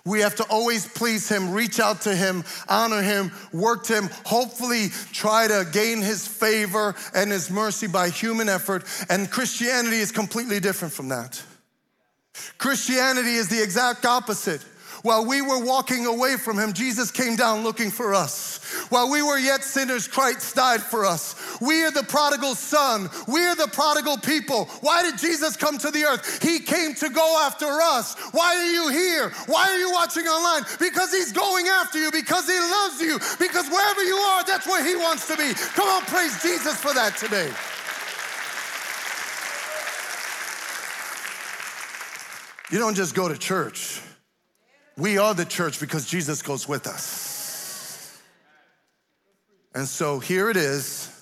we 0.06 0.20
have 0.20 0.36
to 0.36 0.44
always 0.44 0.86
please 0.86 1.28
Him, 1.28 1.52
reach 1.52 1.80
out 1.80 2.02
to 2.02 2.14
Him, 2.14 2.44
honor 2.68 3.02
Him, 3.02 3.32
work 3.52 3.84
to 3.84 3.94
Him, 3.94 4.08
hopefully 4.24 4.88
try 5.12 5.48
to 5.48 5.66
gain 5.70 6.00
His 6.00 6.26
favor 6.26 6.94
and 7.14 7.30
His 7.30 7.50
mercy 7.50 7.88
by 7.88 8.08
human 8.08 8.48
effort. 8.48 8.84
And 9.10 9.30
Christianity 9.30 9.98
is 9.98 10.12
completely 10.12 10.60
different 10.60 10.94
from 10.94 11.08
that. 11.08 11.42
Christianity 12.56 13.34
is 13.34 13.48
the 13.48 13.62
exact 13.62 14.06
opposite. 14.06 14.64
While 15.02 15.26
we 15.26 15.42
were 15.42 15.64
walking 15.64 16.06
away 16.06 16.36
from 16.36 16.58
him, 16.58 16.72
Jesus 16.72 17.10
came 17.10 17.36
down 17.36 17.62
looking 17.62 17.90
for 17.90 18.14
us. 18.14 18.58
While 18.88 19.10
we 19.10 19.22
were 19.22 19.38
yet 19.38 19.62
sinners, 19.62 20.08
Christ 20.08 20.54
died 20.54 20.82
for 20.82 21.04
us. 21.04 21.34
We 21.60 21.84
are 21.84 21.90
the 21.90 22.02
prodigal 22.02 22.54
son. 22.54 23.08
We 23.28 23.44
are 23.46 23.54
the 23.54 23.68
prodigal 23.68 24.18
people. 24.18 24.66
Why 24.80 25.02
did 25.02 25.18
Jesus 25.18 25.56
come 25.56 25.78
to 25.78 25.90
the 25.90 26.04
earth? 26.04 26.42
He 26.42 26.60
came 26.60 26.94
to 26.96 27.08
go 27.10 27.42
after 27.46 27.66
us. 27.66 28.14
Why 28.32 28.56
are 28.56 28.70
you 28.70 28.88
here? 28.88 29.30
Why 29.46 29.64
are 29.70 29.78
you 29.78 29.92
watching 29.92 30.26
online? 30.26 30.64
Because 30.78 31.12
he's 31.12 31.32
going 31.32 31.66
after 31.68 31.98
you, 31.98 32.10
because 32.10 32.46
he 32.46 32.58
loves 32.58 33.00
you, 33.00 33.18
because 33.38 33.68
wherever 33.68 34.02
you 34.02 34.16
are, 34.16 34.44
that's 34.44 34.66
where 34.66 34.84
he 34.84 34.96
wants 34.96 35.26
to 35.28 35.36
be. 35.36 35.52
Come 35.74 35.88
on, 35.88 36.02
praise 36.02 36.40
Jesus 36.42 36.76
for 36.76 36.92
that 36.94 37.16
today. 37.16 37.50
You 42.70 42.80
don't 42.80 42.94
just 42.94 43.14
go 43.14 43.28
to 43.28 43.38
church. 43.38 44.00
We 44.98 45.18
are 45.18 45.34
the 45.34 45.44
church 45.44 45.78
because 45.78 46.06
Jesus 46.06 46.40
goes 46.40 46.66
with 46.66 46.86
us. 46.86 48.18
And 49.74 49.86
so 49.86 50.18
here 50.18 50.48
it 50.48 50.56
is. 50.56 51.12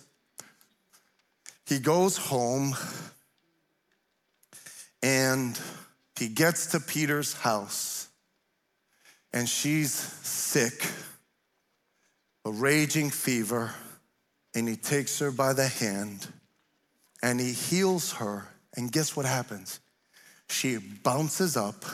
He 1.66 1.80
goes 1.80 2.16
home 2.16 2.74
and 5.02 5.58
he 6.18 6.28
gets 6.28 6.66
to 6.66 6.80
Peter's 6.80 7.34
house, 7.34 8.08
and 9.32 9.48
she's 9.48 9.92
sick, 9.92 10.86
a 12.44 12.52
raging 12.52 13.10
fever, 13.10 13.74
and 14.54 14.68
he 14.68 14.76
takes 14.76 15.18
her 15.18 15.32
by 15.32 15.52
the 15.52 15.66
hand 15.66 16.28
and 17.22 17.40
he 17.40 17.52
heals 17.52 18.12
her. 18.12 18.46
And 18.76 18.92
guess 18.92 19.16
what 19.16 19.26
happens? 19.26 19.80
She 20.48 20.76
bounces 20.78 21.56
up 21.56 21.84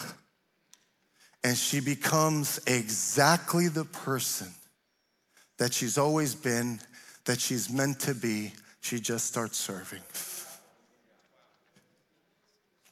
and 1.43 1.57
she 1.57 1.81
becomes 1.81 2.61
exactly 2.67 3.69
the 3.69 3.85
person 3.85 4.49
that 5.59 5.73
she's 5.73 5.99
always 5.99 6.35
been, 6.35 6.81
that 7.25 7.41
she's 7.41 7.71
meant 7.71 8.01
to 8.01 8.15
be. 8.15 8.53
She 8.81 8.99
just 8.99 9.27
starts 9.27 9.59
serving. 9.59 10.01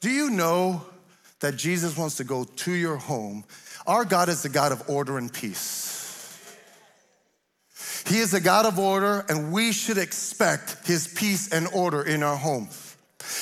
Do 0.01 0.09
you 0.09 0.29
know 0.29 0.83
that 1.39 1.55
Jesus 1.55 1.97
wants 1.97 2.17
to 2.17 2.23
go 2.23 2.43
to 2.43 2.71
your 2.71 2.97
home? 2.97 3.43
Our 3.87 4.05
God 4.05 4.29
is 4.29 4.43
the 4.43 4.49
God 4.49 4.71
of 4.71 4.87
order 4.89 5.17
and 5.17 5.31
peace. 5.33 5.87
He 8.07 8.19
is 8.19 8.33
a 8.33 8.41
God 8.41 8.65
of 8.65 8.79
order, 8.79 9.25
and 9.29 9.51
we 9.51 9.71
should 9.71 9.97
expect 9.97 10.87
His 10.87 11.07
peace 11.07 11.51
and 11.51 11.67
order 11.73 12.01
in 12.01 12.23
our 12.23 12.35
home. 12.35 12.69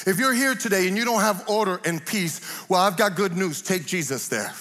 If 0.05 0.17
you're 0.19 0.33
here 0.33 0.55
today 0.55 0.87
and 0.87 0.97
you 0.97 1.05
don't 1.05 1.21
have 1.21 1.47
order 1.47 1.79
and 1.85 2.05
peace, 2.05 2.41
well, 2.67 2.81
I've 2.81 2.97
got 2.97 3.15
good 3.15 3.35
news. 3.37 3.61
Take 3.61 3.85
Jesus 3.85 4.27
there. 4.27 4.53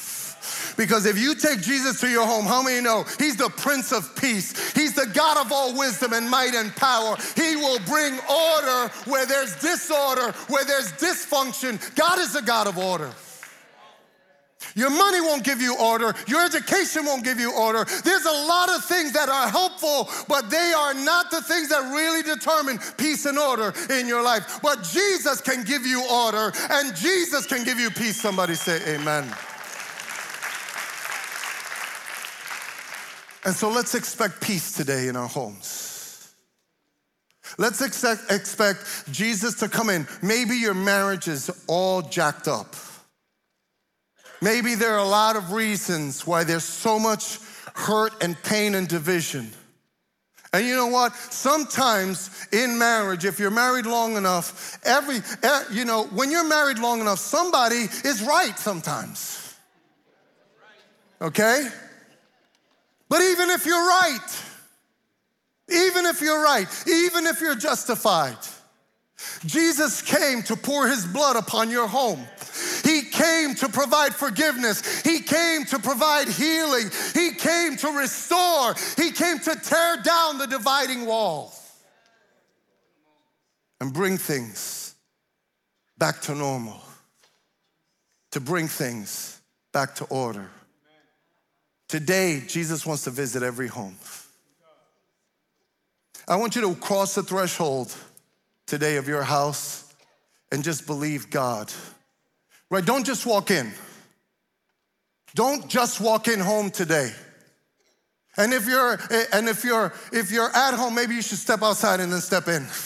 Because 0.76 1.06
if 1.06 1.18
you 1.18 1.34
take 1.34 1.60
Jesus 1.60 2.00
to 2.00 2.08
your 2.08 2.26
home, 2.26 2.44
how 2.44 2.62
many 2.62 2.80
know 2.80 3.04
He's 3.18 3.36
the 3.36 3.48
Prince 3.48 3.92
of 3.92 4.14
Peace? 4.16 4.72
He's 4.72 4.94
the 4.94 5.06
God 5.06 5.44
of 5.44 5.52
all 5.52 5.76
wisdom 5.76 6.12
and 6.12 6.28
might 6.28 6.54
and 6.54 6.74
power. 6.76 7.16
He 7.34 7.56
will 7.56 7.78
bring 7.80 8.14
order 8.14 8.92
where 9.06 9.26
there's 9.26 9.56
disorder, 9.56 10.32
where 10.48 10.64
there's 10.64 10.92
dysfunction. 10.92 11.94
God 11.94 12.18
is 12.18 12.32
the 12.32 12.42
God 12.42 12.66
of 12.66 12.78
order. 12.78 13.10
Your 14.74 14.90
money 14.90 15.20
won't 15.22 15.42
give 15.42 15.62
you 15.62 15.76
order. 15.78 16.14
Your 16.26 16.44
education 16.44 17.06
won't 17.06 17.24
give 17.24 17.40
you 17.40 17.52
order. 17.52 17.84
There's 18.04 18.26
a 18.26 18.30
lot 18.46 18.68
of 18.68 18.84
things 18.84 19.12
that 19.12 19.28
are 19.28 19.48
helpful, 19.48 20.10
but 20.28 20.50
they 20.50 20.72
are 20.76 20.92
not 20.92 21.30
the 21.30 21.40
things 21.40 21.70
that 21.70 21.80
really 21.94 22.22
determine 22.22 22.78
peace 22.98 23.24
and 23.24 23.38
order 23.38 23.72
in 23.90 24.06
your 24.06 24.22
life. 24.22 24.60
But 24.62 24.82
Jesus 24.82 25.40
can 25.40 25.64
give 25.64 25.86
you 25.86 26.06
order 26.10 26.52
and 26.70 26.94
Jesus 26.94 27.46
can 27.46 27.64
give 27.64 27.80
you 27.80 27.90
peace. 27.90 28.20
Somebody 28.20 28.54
say, 28.54 28.96
Amen. 28.96 29.32
And 33.46 33.54
so 33.54 33.70
let's 33.70 33.94
expect 33.94 34.40
peace 34.40 34.72
today 34.72 35.06
in 35.06 35.14
our 35.14 35.28
homes. 35.28 36.34
Let's 37.58 37.80
expect, 37.80 38.32
expect 38.32 38.80
Jesus 39.12 39.54
to 39.60 39.68
come 39.68 39.88
in. 39.88 40.08
Maybe 40.20 40.56
your 40.56 40.74
marriage 40.74 41.28
is 41.28 41.48
all 41.68 42.02
jacked 42.02 42.48
up. 42.48 42.74
Maybe 44.42 44.74
there 44.74 44.94
are 44.94 44.98
a 44.98 45.08
lot 45.08 45.36
of 45.36 45.52
reasons 45.52 46.26
why 46.26 46.42
there's 46.42 46.64
so 46.64 46.98
much 46.98 47.38
hurt 47.76 48.20
and 48.20 48.36
pain 48.42 48.74
and 48.74 48.88
division. 48.88 49.52
And 50.52 50.66
you 50.66 50.74
know 50.74 50.88
what? 50.88 51.14
Sometimes 51.14 52.48
in 52.50 52.76
marriage, 52.76 53.24
if 53.24 53.38
you're 53.38 53.52
married 53.52 53.86
long 53.86 54.16
enough, 54.16 54.80
every, 54.84 55.18
you 55.70 55.84
know, 55.84 56.06
when 56.06 56.32
you're 56.32 56.48
married 56.48 56.80
long 56.80 57.00
enough, 57.00 57.20
somebody 57.20 57.86
is 58.04 58.22
right 58.22 58.58
sometimes. 58.58 59.54
Okay? 61.22 61.68
But 63.08 63.22
even 63.22 63.50
if 63.50 63.66
you're 63.66 63.86
right, 63.86 64.42
even 65.68 66.06
if 66.06 66.20
you're 66.20 66.42
right, 66.42 66.66
even 66.88 67.26
if 67.26 67.40
you're 67.40 67.56
justified, 67.56 68.36
Jesus 69.46 70.02
came 70.02 70.42
to 70.44 70.56
pour 70.56 70.88
his 70.88 71.06
blood 71.06 71.36
upon 71.36 71.70
your 71.70 71.88
home. 71.88 72.20
He 72.84 73.02
came 73.02 73.54
to 73.56 73.68
provide 73.68 74.14
forgiveness. 74.14 75.02
He 75.02 75.20
came 75.20 75.64
to 75.66 75.78
provide 75.78 76.28
healing. 76.28 76.90
He 77.14 77.32
came 77.32 77.76
to 77.78 77.88
restore. 77.88 78.74
He 78.96 79.10
came 79.10 79.38
to 79.40 79.56
tear 79.56 79.96
down 80.02 80.38
the 80.38 80.46
dividing 80.46 81.06
wall 81.06 81.54
and 83.80 83.92
bring 83.92 84.18
things 84.18 84.94
back 85.98 86.20
to 86.22 86.34
normal, 86.34 86.80
to 88.32 88.40
bring 88.40 88.68
things 88.68 89.40
back 89.72 89.94
to 89.96 90.04
order. 90.04 90.50
Today, 91.88 92.42
Jesus 92.46 92.84
wants 92.84 93.04
to 93.04 93.10
visit 93.10 93.42
every 93.42 93.68
home. 93.68 93.96
I 96.28 96.36
want 96.36 96.56
you 96.56 96.62
to 96.62 96.74
cross 96.74 97.14
the 97.14 97.22
threshold 97.22 97.94
today 98.66 98.96
of 98.96 99.06
your 99.06 99.22
house 99.22 99.84
and 100.50 100.64
just 100.64 100.86
believe 100.86 101.30
God. 101.30 101.72
Right? 102.70 102.84
Don't 102.84 103.06
just 103.06 103.24
walk 103.26 103.52
in. 103.52 103.72
Don't 105.34 105.68
just 105.68 106.00
walk 106.00 106.26
in 106.26 106.40
home 106.40 106.70
today. 106.70 107.12
And 108.36 108.52
if 108.52 108.66
you're 108.66 108.98
and 109.32 109.48
if 109.48 109.64
you're 109.64 109.92
if 110.12 110.30
you're 110.30 110.54
at 110.54 110.74
home, 110.74 110.94
maybe 110.94 111.14
you 111.14 111.22
should 111.22 111.38
step 111.38 111.62
outside 111.62 112.00
and 112.00 112.12
then 112.12 112.20
step 112.20 112.48
in. 112.48 112.66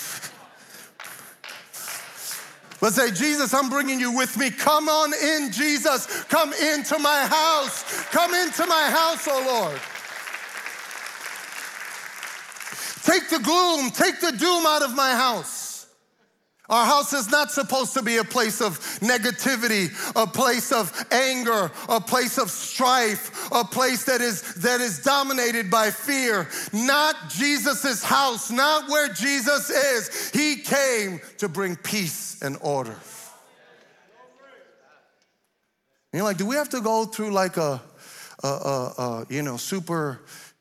Let's 2.81 2.97
say, 2.97 3.11
Jesus, 3.11 3.53
I'm 3.53 3.69
bringing 3.69 4.01
you 4.01 4.11
with 4.11 4.37
me. 4.39 4.51
Come 4.51 4.89
on 4.89 5.13
in, 5.13 5.53
Jesus. 5.53 6.07
Come 6.25 6.53
into 6.55 6.99
my 6.99 7.27
house. 7.27 7.83
Come 8.07 8.35
into 8.35 8.67
my 8.67 8.91
house, 8.91 9.29
oh 9.29 9.45
Lord. 9.47 9.81
Take 13.03 13.29
the 13.29 13.39
gloom, 13.39 13.91
take 13.91 14.21
the 14.21 14.33
doom 14.33 14.65
out 14.67 14.83
of 14.83 14.95
my 14.95 15.11
house. 15.15 15.60
Our 16.71 16.87
house 16.87 17.13
is 17.13 17.29
not 17.31 17.51
supposed 17.51 17.95
to 17.95 18.03
be 18.03 18.19
a 18.19 18.25
place 18.25 18.61
of 18.61 18.79
negativity, 19.01 19.91
a 20.15 20.27
place 20.27 20.71
of 20.71 20.93
anger, 21.11 21.71
a 21.89 22.01
place 22.01 22.39
of 22.39 22.49
strife, 22.49 23.51
a 23.51 23.65
place 23.65 24.05
that 24.05 24.21
is, 24.21 24.55
that 24.55 24.81
is 24.81 25.01
dominated 25.01 25.69
by 25.69 25.91
fear. 25.91 26.49
Not 26.73 27.17
Jesus's 27.29 28.05
house, 28.05 28.53
not 28.53 28.89
where 28.89 29.09
Jesus 29.09 29.69
is. 29.69 30.31
He 30.31 30.57
came 30.57 31.21
to 31.39 31.49
bring 31.49 31.75
peace 31.75 32.41
and 32.41 32.57
order. 32.61 32.95
You're 36.13 36.25
like, 36.25 36.39
do 36.39 36.47
we 36.47 36.55
have 36.55 36.69
to 36.71 36.81
go 36.81 37.05
through 37.05 37.33
like 37.33 37.57
a, 37.57 37.81
a, 38.45 38.47
a, 38.47 38.49
a 38.49 39.27
you 39.29 39.43
know, 39.43 39.57
super 39.57 40.21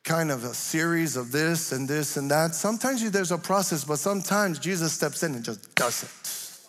kind 0.10 0.32
of 0.32 0.44
a 0.44 0.56
series 0.56 1.16
of 1.16 1.32
this 1.32 1.72
and 1.72 1.88
this 1.88 2.18
and 2.18 2.32
that. 2.32 2.56
Sometimes 2.56 3.12
there's 3.12 3.32
a 3.32 3.38
process, 3.38 3.84
but 3.84 4.00
sometimes 4.00 4.58
Jesus 4.58 4.92
steps 4.92 5.22
in 5.22 5.36
and 5.36 5.46
just 5.46 5.76
does 5.76 6.02
it. 6.02 6.60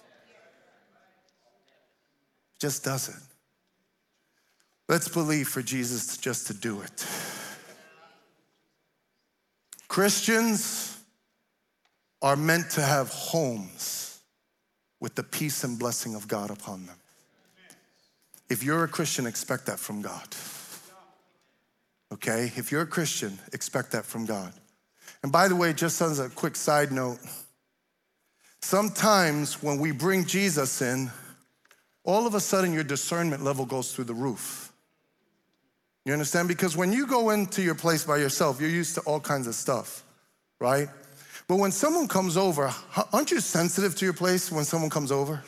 Just 2.61 2.85
does 2.85 3.09
it. 3.09 3.15
Let's 4.91 5.09
believe 5.09 5.49
for 5.49 5.63
Jesus 5.63 6.19
just 6.19 6.49
to 6.49 6.55
do 6.55 6.83
it. 6.83 7.07
Christians 9.89 10.99
are 12.21 12.37
meant 12.37 12.69
to 12.73 12.83
have 12.83 13.09
homes 13.09 14.21
with 15.01 15.15
the 15.15 15.23
peace 15.23 15.65
and 15.65 15.79
blessing 15.79 16.15
of 16.15 16.29
God 16.29 16.51
upon 16.51 16.85
them. 16.85 16.97
If 18.51 18.63
you're 18.63 18.85
a 18.85 18.89
Christian, 18.89 19.27
expect 19.27 19.65
that 19.65 19.79
from 19.79 20.03
God 20.03 20.29
okay? 22.13 22.53
If 22.57 22.71
you're 22.73 22.83
a 22.83 22.87
Christian, 22.87 23.39
expect 23.53 23.93
that 23.93 24.05
from 24.05 24.27
God. 24.27 24.53
And 25.23 25.31
by 25.31 25.49
the 25.49 25.57
way, 25.57 25.73
just 25.73 26.01
as 26.01 26.19
a 26.19 26.29
quick 26.29 26.57
side 26.57 26.93
note, 26.93 27.19
sometimes 28.63 29.63
when 29.63 29.79
we 29.79 29.93
bring 29.93 30.25
Jesus 30.25 30.81
in, 30.83 31.11
all 32.05 32.27
of 32.27 32.35
a 32.35 32.41
sudden 32.41 32.73
your 32.73 32.85
discernment 32.85 33.43
level 33.43 33.67
goes 33.67 33.93
through 33.93 34.05
the 34.05 34.15
roof. 34.15 34.73
You 36.05 36.13
understand? 36.15 36.49
Because 36.49 36.77
when 36.77 36.93
you 36.93 37.07
go 37.07 37.31
into 37.31 37.63
your 37.63 37.75
place 37.75 38.05
by 38.05 38.17
yourself, 38.17 38.61
you're 38.61 38.71
used 38.71 38.95
to 38.95 39.03
all 39.03 39.21
kinds 39.21 39.47
of 39.47 39.55
stuff, 39.55 40.03
right? 40.59 40.89
But 41.47 41.57
when 41.57 41.73
someone 41.73 42.09
comes 42.09 42.37
over, 42.37 42.73
aren't 43.13 43.31
you 43.31 43.41
sensitive 43.41 43.95
to 43.97 44.05
your 44.05 44.15
place 44.15 44.51
when 44.51 44.65
someone 44.65 44.89
comes 44.89 45.13
over? 45.13 45.43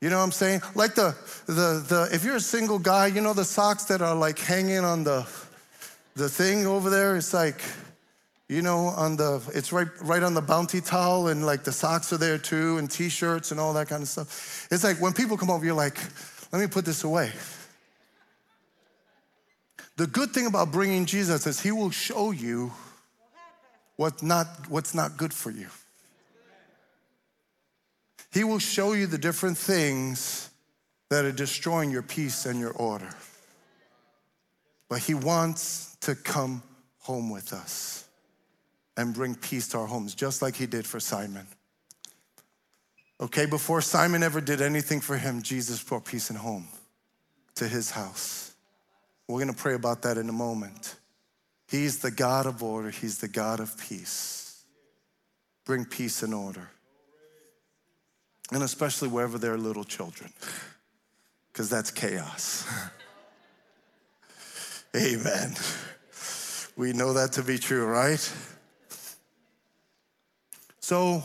You 0.00 0.08
know 0.08 0.16
what 0.16 0.24
I'm 0.24 0.32
saying? 0.32 0.62
Like 0.74 0.94
the, 0.94 1.14
the, 1.46 1.84
the, 1.86 2.08
if 2.12 2.24
you're 2.24 2.36
a 2.36 2.40
single 2.40 2.78
guy, 2.78 3.08
you 3.08 3.20
know 3.20 3.34
the 3.34 3.44
socks 3.44 3.84
that 3.84 4.00
are 4.00 4.14
like 4.14 4.38
hanging 4.38 4.78
on 4.78 5.04
the, 5.04 5.26
the 6.16 6.28
thing 6.28 6.66
over 6.66 6.88
there 6.88 7.16
it's 7.16 7.34
like, 7.34 7.60
you 8.48 8.62
know, 8.62 8.86
on 8.86 9.16
the, 9.16 9.42
it's 9.54 9.72
right, 9.72 9.88
right 10.00 10.22
on 10.22 10.32
the 10.32 10.40
bounty 10.40 10.80
towel 10.80 11.28
and 11.28 11.44
like 11.44 11.64
the 11.64 11.72
socks 11.72 12.12
are 12.14 12.16
there 12.16 12.38
too 12.38 12.78
and 12.78 12.90
t-shirts 12.90 13.50
and 13.50 13.60
all 13.60 13.74
that 13.74 13.88
kind 13.88 14.02
of 14.02 14.08
stuff. 14.08 14.66
It's 14.70 14.84
like 14.84 15.00
when 15.00 15.12
people 15.12 15.36
come 15.36 15.50
over, 15.50 15.64
you're 15.64 15.74
like, 15.74 15.98
let 16.50 16.60
me 16.60 16.66
put 16.66 16.86
this 16.86 17.04
away. 17.04 17.30
The 19.96 20.06
good 20.06 20.30
thing 20.30 20.46
about 20.46 20.72
bringing 20.72 21.04
Jesus 21.04 21.46
is 21.46 21.60
he 21.60 21.72
will 21.72 21.90
show 21.90 22.30
you 22.30 22.72
what 23.96 24.22
not, 24.22 24.46
what's 24.70 24.94
not 24.94 25.18
good 25.18 25.34
for 25.34 25.50
you. 25.50 25.68
He 28.32 28.44
will 28.44 28.58
show 28.58 28.92
you 28.92 29.06
the 29.06 29.18
different 29.18 29.58
things 29.58 30.50
that 31.08 31.24
are 31.24 31.32
destroying 31.32 31.90
your 31.90 32.02
peace 32.02 32.46
and 32.46 32.60
your 32.60 32.70
order. 32.72 33.10
But 34.88 35.00
he 35.00 35.14
wants 35.14 35.96
to 36.02 36.14
come 36.14 36.62
home 37.00 37.30
with 37.30 37.52
us. 37.52 38.04
and 38.96 39.14
bring 39.14 39.34
peace 39.34 39.68
to 39.68 39.78
our 39.78 39.86
homes, 39.86 40.14
just 40.14 40.42
like 40.42 40.54
he 40.56 40.66
did 40.66 40.86
for 40.86 41.00
Simon. 41.00 41.46
Okay, 43.18 43.46
before 43.46 43.80
Simon 43.80 44.22
ever 44.22 44.42
did 44.42 44.60
anything 44.60 45.00
for 45.00 45.16
him, 45.16 45.40
Jesus 45.40 45.82
brought 45.82 46.04
peace 46.04 46.28
and 46.28 46.38
home 46.38 46.66
to 47.54 47.66
his 47.66 47.90
house. 47.92 48.52
We're 49.26 49.38
gonna 49.38 49.54
pray 49.54 49.74
about 49.74 50.02
that 50.02 50.18
in 50.18 50.28
a 50.28 50.32
moment. 50.32 50.96
He's 51.66 52.00
the 52.00 52.10
God 52.10 52.44
of 52.46 52.62
order, 52.62 52.90
He's 52.90 53.18
the 53.18 53.28
God 53.28 53.60
of 53.60 53.78
peace. 53.78 54.64
Bring 55.64 55.86
peace 55.86 56.22
and 56.22 56.34
order. 56.34 56.68
And 58.52 58.62
especially 58.62 59.08
wherever 59.08 59.38
there 59.38 59.54
are 59.54 59.58
little 59.58 59.84
children, 59.84 60.30
because 61.52 61.70
that's 61.70 61.90
chaos. 61.90 62.66
Amen. 64.96 65.54
We 66.76 66.92
know 66.92 67.12
that 67.12 67.32
to 67.32 67.42
be 67.42 67.58
true, 67.58 67.86
right? 67.86 68.32
So, 70.80 71.22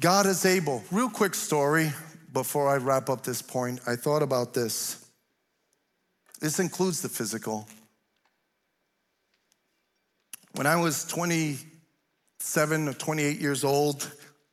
God 0.00 0.26
is 0.26 0.46
able. 0.46 0.84
Real 0.92 1.10
quick 1.10 1.34
story 1.34 1.92
before 2.32 2.68
I 2.68 2.76
wrap 2.76 3.10
up 3.10 3.24
this 3.24 3.42
point. 3.42 3.80
I 3.86 3.96
thought 3.96 4.22
about 4.22 4.54
this. 4.54 5.04
This 6.40 6.60
includes 6.60 7.02
the 7.02 7.08
physical. 7.08 7.66
When 10.54 10.66
I 10.66 10.76
was 10.76 11.04
27 11.04 12.88
or 12.88 12.92
28 12.92 13.40
years 13.40 13.64
old, 13.64 14.10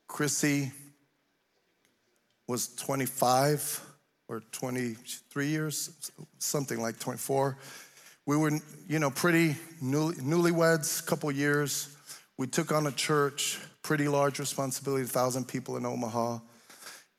Chrissy 0.08 0.72
was 2.48 2.76
25 2.76 3.82
or 4.30 4.42
23 4.52 5.48
years, 5.48 6.12
something 6.40 6.82
like 6.82 7.00
24. 7.00 7.58
We 8.26 8.38
were, 8.38 8.52
you 8.88 9.00
know, 9.00 9.10
pretty 9.10 9.56
new, 9.82 10.14
newlyweds, 10.14 11.06
couple 11.06 11.32
years. 11.32 11.96
We 12.38 12.48
took 12.48 12.72
on 12.72 12.88
a 12.88 12.92
church 12.92 13.60
pretty 13.88 14.10
large 14.10 14.38
responsibility, 14.38 15.04
1,000 15.04 15.48
people 15.48 15.78
in 15.78 15.86
Omaha. 15.86 16.40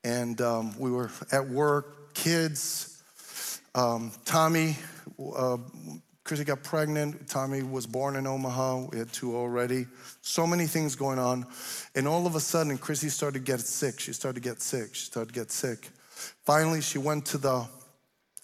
And 0.03 0.39
um, 0.39 0.77
we 0.77 0.91
were 0.91 1.09
at 1.31 1.49
work, 1.49 2.13
kids. 2.13 3.01
Um, 3.73 4.11
Tommy, 4.23 4.77
uh, 5.35 5.57
Chrissy 6.29 6.43
got 6.43 6.61
pregnant. 6.63 7.27
Tommy 7.27 7.63
was 7.63 7.87
born 7.87 8.15
in 8.15 8.27
Omaha. 8.27 8.85
We 8.91 8.99
had 8.99 9.11
two 9.11 9.35
already. 9.35 9.87
So 10.21 10.45
many 10.45 10.67
things 10.67 10.95
going 10.95 11.17
on. 11.17 11.47
And 11.95 12.07
all 12.07 12.27
of 12.27 12.35
a 12.35 12.39
sudden, 12.39 12.77
Chrissy 12.77 13.09
started 13.09 13.43
to 13.43 13.51
get 13.51 13.59
sick. 13.61 13.99
She 13.99 14.13
started 14.13 14.43
to 14.43 14.49
get 14.49 14.61
sick. 14.61 14.93
She 14.93 15.05
started 15.05 15.33
to 15.33 15.39
get 15.39 15.51
sick. 15.51 15.89
Finally, 16.45 16.81
she 16.81 16.99
went 16.99 17.25
to 17.25 17.39
the 17.39 17.67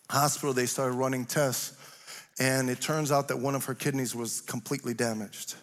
hospital. 0.10 0.52
They 0.52 0.66
started 0.66 0.96
running 0.96 1.26
tests. 1.26 1.78
And 2.40 2.72
it 2.72 2.82
turns 2.82 3.12
out 3.12 3.28
that 3.28 3.38
one 3.38 3.54
of 3.54 3.66
her 3.66 3.76
kidneys 3.76 4.16
was 4.16 4.42
completely 4.42 4.96
damaged 4.96 5.56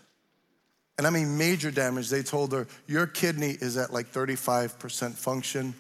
and 0.98 1.06
I 1.06 1.10
mean 1.10 1.36
major 1.36 1.72
damage. 1.72 2.10
They 2.10 2.22
told 2.22 2.52
her, 2.52 2.68
Your 2.86 3.08
kidney 3.08 3.56
is 3.60 3.76
at 3.76 3.92
like 3.92 4.12
35% 4.12 5.14
function. 5.14 5.74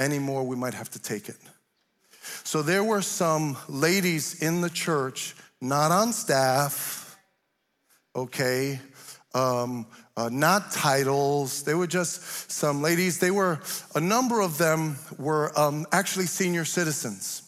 Anymore, 0.00 0.42
we 0.42 0.56
might 0.56 0.74
have 0.74 0.90
to 0.90 0.98
take 0.98 1.28
it. 1.28 1.36
So 2.42 2.62
there 2.62 2.82
were 2.82 3.02
some 3.02 3.56
ladies 3.68 4.42
in 4.42 4.60
the 4.60 4.70
church, 4.70 5.36
not 5.64 5.90
on 5.90 6.12
staff, 6.12 7.18
okay, 8.14 8.78
um, 9.34 9.86
uh, 10.16 10.28
not 10.30 10.70
titles. 10.70 11.64
They 11.64 11.74
were 11.74 11.86
just 11.86 12.50
some 12.52 12.82
ladies. 12.82 13.18
They 13.18 13.30
were, 13.30 13.60
a 13.94 14.00
number 14.00 14.40
of 14.40 14.58
them 14.58 14.96
were 15.18 15.58
um, 15.58 15.86
actually 15.90 16.26
senior 16.26 16.64
citizens. 16.64 17.42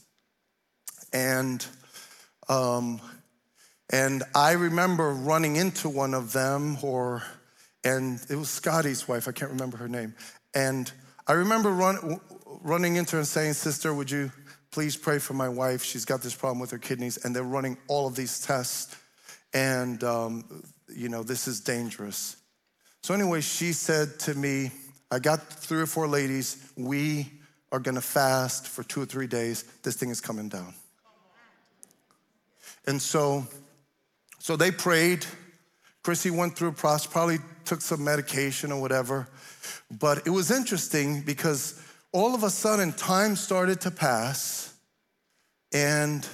And 1.13 1.65
um, 2.49 3.01
and 3.91 4.25
I 4.35 4.53
remember 4.53 5.11
running 5.11 5.57
into 5.57 5.89
one 5.89 6.13
of 6.15 6.33
them, 6.33 6.79
or, 6.83 7.23
and 7.85 8.21
it 8.29 8.35
was 8.35 8.49
Scotty's 8.49 9.07
wife, 9.07 9.29
I 9.29 9.33
can't 9.33 9.51
remember 9.51 9.77
her 9.77 9.89
name. 9.89 10.15
And 10.55 10.91
I 11.27 11.35
remember 11.35 11.71
run, 11.71 12.21
running 12.63 12.97
into 12.97 13.13
her 13.13 13.19
and 13.19 13.29
saying, 13.29 13.53
Sister, 13.55 13.95
would 13.95 14.11
you 14.11 14.33
please 14.77 14.95
pray 14.95 15.19
for 15.19 15.33
my 15.33 15.49
wife? 15.49 15.83
She's 15.83 16.05
got 16.05 16.21
this 16.21 16.35
problem 16.35 16.59
with 16.59 16.71
her 16.71 16.77
kidneys, 16.77 17.25
and 17.25 17.35
they're 17.35 17.43
running 17.43 17.79
all 17.89 18.07
of 18.07 18.15
these 18.15 18.43
tests. 18.43 18.95
And, 19.55 20.05
um, 20.05 20.65
you 20.95 21.09
know, 21.09 21.23
this 21.23 21.49
is 21.49 21.61
dangerous. 21.61 22.37
So, 23.03 23.15
anyway, 23.15 23.41
she 23.41 23.73
said 23.73 24.19
to 24.19 24.35
me, 24.35 24.71
I 25.11 25.19
got 25.19 25.51
three 25.51 25.81
or 25.81 25.87
four 25.87 26.07
ladies, 26.07 26.59
we 26.77 27.27
are 27.73 27.79
gonna 27.79 28.03
fast 28.03 28.69
for 28.69 28.83
two 28.83 29.01
or 29.01 29.07
three 29.07 29.27
days. 29.27 29.65
This 29.83 29.97
thing 29.97 30.11
is 30.11 30.21
coming 30.21 30.51
down. 30.51 30.75
And 32.87 33.01
so 33.01 33.47
so 34.39 34.57
they 34.57 34.71
prayed. 34.71 35.25
Chrissy 36.03 36.31
went 36.31 36.55
through 36.55 36.69
a 36.69 36.73
process, 36.73 37.11
probably 37.11 37.39
took 37.65 37.81
some 37.81 38.05
medication 38.05 38.73
or 38.73 38.81
whatever. 38.83 39.27
But 39.91 40.27
it 40.27 40.31
was 40.31 40.51
interesting 40.51 41.23
because 41.23 41.81
all 42.12 42.35
of 42.35 42.45
a 42.45 42.51
sudden 42.51 42.93
time 42.93 43.37
started 43.37 43.81
to 43.83 43.91
pass 43.91 44.66
and 45.73 46.27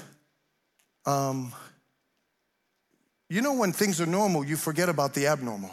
um, 1.07 1.53
you 3.29 3.41
know 3.41 3.55
when 3.55 3.73
things 3.73 4.01
are 4.01 4.07
normal 4.07 4.45
you 4.45 4.57
forget 4.57 4.89
about 4.89 5.15
the 5.15 5.27
abnormal. 5.27 5.71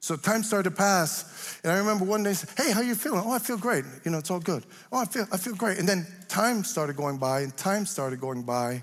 So 0.00 0.16
time 0.16 0.42
started 0.42 0.70
to 0.70 0.76
pass 0.76 1.60
and 1.64 1.72
i 1.72 1.78
remember 1.78 2.04
one 2.04 2.22
day 2.22 2.34
hey 2.56 2.72
how 2.72 2.80
you 2.80 2.94
feeling? 2.94 3.22
Oh 3.24 3.32
i 3.32 3.38
feel 3.38 3.58
great. 3.58 3.84
You 4.04 4.10
know 4.10 4.18
it's 4.18 4.30
all 4.30 4.40
good. 4.40 4.64
Oh 4.92 4.98
i 4.98 5.04
feel 5.04 5.26
i 5.32 5.36
feel 5.36 5.54
great. 5.54 5.78
And 5.78 5.88
then 5.88 6.06
time 6.28 6.64
started 6.64 6.96
going 6.96 7.18
by 7.18 7.40
and 7.40 7.56
time 7.56 7.86
started 7.86 8.20
going 8.20 8.42
by 8.42 8.82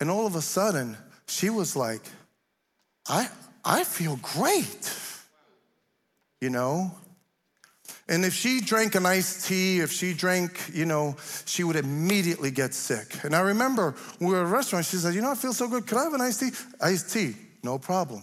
and 0.00 0.10
all 0.10 0.26
of 0.26 0.34
a 0.34 0.42
sudden 0.42 0.96
she 1.28 1.48
was 1.50 1.76
like, 1.76 2.02
I, 3.08 3.28
I 3.64 3.84
feel 3.84 4.18
great, 4.22 4.92
you 6.40 6.50
know? 6.50 6.94
And 8.12 8.26
if 8.26 8.34
she 8.34 8.60
drank 8.60 8.94
an 8.94 9.06
iced 9.06 9.46
tea, 9.46 9.80
if 9.80 9.90
she 9.90 10.12
drank, 10.12 10.70
you 10.74 10.84
know, 10.84 11.16
she 11.46 11.64
would 11.64 11.76
immediately 11.76 12.50
get 12.50 12.74
sick. 12.74 13.24
And 13.24 13.34
I 13.34 13.40
remember 13.40 13.94
we 14.20 14.26
were 14.26 14.40
at 14.40 14.42
a 14.42 14.46
restaurant, 14.48 14.84
she 14.84 14.96
said, 14.98 15.14
You 15.14 15.22
know, 15.22 15.30
I 15.30 15.34
feel 15.34 15.54
so 15.54 15.66
good. 15.66 15.86
Could 15.86 15.96
I 15.96 16.04
have 16.04 16.12
an 16.12 16.20
iced 16.20 16.40
tea? 16.40 16.50
Iced 16.78 17.10
tea, 17.10 17.34
no 17.62 17.78
problem. 17.78 18.22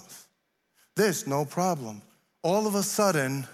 This, 0.96 1.26
no 1.26 1.44
problem. 1.44 2.04
All 2.44 2.68
of 2.68 2.76
a 2.76 2.84
sudden, 2.84 3.48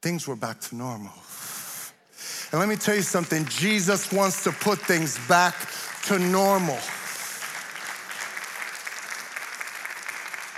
things 0.00 0.28
were 0.28 0.36
back 0.36 0.60
to 0.60 0.76
normal. 0.76 1.12
And 2.52 2.60
let 2.60 2.68
me 2.68 2.76
tell 2.76 2.94
you 2.94 3.02
something 3.02 3.44
Jesus 3.46 4.12
wants 4.12 4.44
to 4.44 4.52
put 4.52 4.78
things 4.78 5.18
back 5.26 5.56
to 6.04 6.20
normal. 6.20 6.78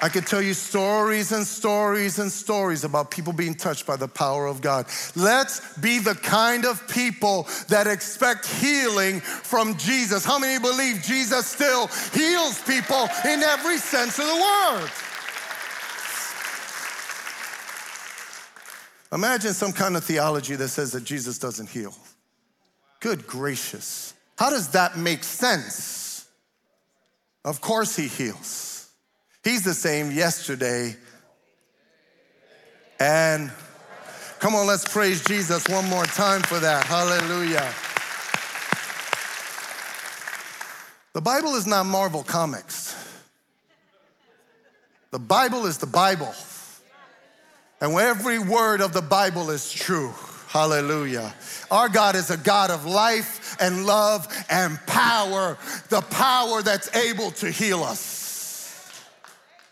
I 0.03 0.09
could 0.09 0.27
tell 0.27 0.43
you 0.43 0.55
stories 0.55 1.33
and 1.33 1.47
stories 1.47 2.19
and 2.19 2.31
stories 2.31 2.85
about 2.85 3.11
people 3.11 3.33
being 3.33 3.55
touched 3.55 3.87
by 3.87 3.97
the 3.97 4.09
power 4.09 4.47
of 4.47 4.61
God. 4.61 4.87
Let's 5.15 5.79
be 5.79 5.99
the 5.99 6.15
kind 6.15 6.67
of 6.67 6.87
people 6.89 7.49
that 7.69 7.87
expect 7.87 8.47
healing 8.47 9.21
from 9.21 9.77
Jesus. 9.77 10.25
How 10.25 10.39
many 10.39 10.61
believe 10.61 11.03
Jesus 11.03 11.47
still 11.47 11.87
heals 12.13 12.61
people 12.63 13.09
in 13.25 13.43
every 13.43 13.79
sense 13.79 14.19
of 14.19 14.27
the 14.27 14.35
word? 14.35 14.91
Imagine 19.13 19.53
some 19.53 19.73
kind 19.73 19.97
of 19.97 20.03
theology 20.03 20.57
that 20.57 20.69
says 20.69 20.91
that 20.93 21.05
Jesus 21.05 21.39
doesn't 21.39 21.69
heal. 21.69 21.95
Good 22.99 23.29
gracious. 23.29 24.13
How 24.37 24.51
does 24.51 24.69
that 24.71 24.99
make 24.99 25.23
sense? 25.23 26.27
Of 27.45 27.61
course, 27.61 27.95
he 27.95 28.09
heals. 28.09 28.74
He's 29.45 29.63
the 29.63 29.75
same 29.75 30.11
yesterday 30.11 30.97
and 32.99 33.53
come 34.39 34.55
on, 34.55 34.67
let's 34.67 34.87
praise 34.87 35.23
Jesus 35.23 35.69
one 35.69 35.89
more 35.89 36.05
time 36.05 36.43
for 36.43 36.59
that. 36.59 36.85
Hallelujah. 36.87 37.73
The 41.13 41.21
Bible 41.21 41.55
is 41.55 41.67
not 41.67 41.87
Marvel 41.87 42.23
Comics. 42.23 42.97
The 45.11 45.19
Bible 45.19 45.67
is 45.67 45.79
the 45.79 45.87
Bible. 45.87 46.35
And 47.81 47.95
every 47.95 48.39
word 48.39 48.81
of 48.81 48.93
the 48.93 49.03
Bible 49.03 49.51
is 49.51 49.71
true. 49.71 50.13
Hallelujah. 50.49 51.35
Our 51.71 51.89
God 51.89 52.17
is 52.17 52.31
a 52.31 52.37
God 52.37 52.71
of 52.71 52.87
life 52.87 53.57
and 53.61 53.85
love 53.85 54.27
and 54.49 54.79
power, 54.87 55.59
the 55.91 56.01
power 56.01 56.63
that's 56.63 56.95
able 56.97 57.33
to 57.33 57.51
heal 57.51 57.83
us. 57.83 58.24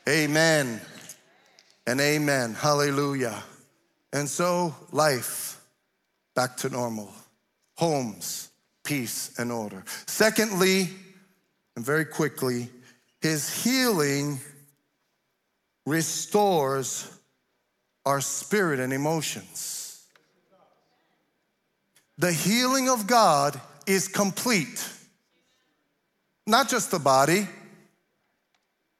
Amen 0.08 0.80
and 1.86 2.00
amen. 2.00 2.54
Hallelujah. 2.54 3.40
And 4.12 4.28
so, 4.28 4.74
life 4.90 5.60
back 6.34 6.56
to 6.58 6.68
normal, 6.68 7.12
homes, 7.76 8.50
peace, 8.84 9.32
and 9.38 9.52
order. 9.52 9.84
Secondly, 10.06 10.88
and 11.76 11.84
very 11.84 12.04
quickly, 12.04 12.68
his 13.20 13.62
healing 13.62 14.40
restores 15.86 17.08
our 18.04 18.20
spirit 18.20 18.80
and 18.80 18.92
emotions. 18.92 20.04
The 22.18 22.32
healing 22.32 22.88
of 22.88 23.06
God 23.06 23.60
is 23.86 24.08
complete, 24.08 24.84
not 26.44 26.68
just 26.68 26.90
the 26.90 26.98
body 26.98 27.46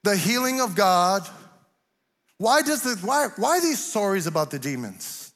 the 0.03 0.17
healing 0.17 0.61
of 0.61 0.75
God 0.75 1.29
Why 2.43 2.61
does 2.61 2.85
it, 2.85 2.99
why, 3.05 3.29
why 3.37 3.61
these 3.61 3.79
stories 3.79 4.27
about 4.27 4.51
the 4.51 4.59
demons? 4.59 5.33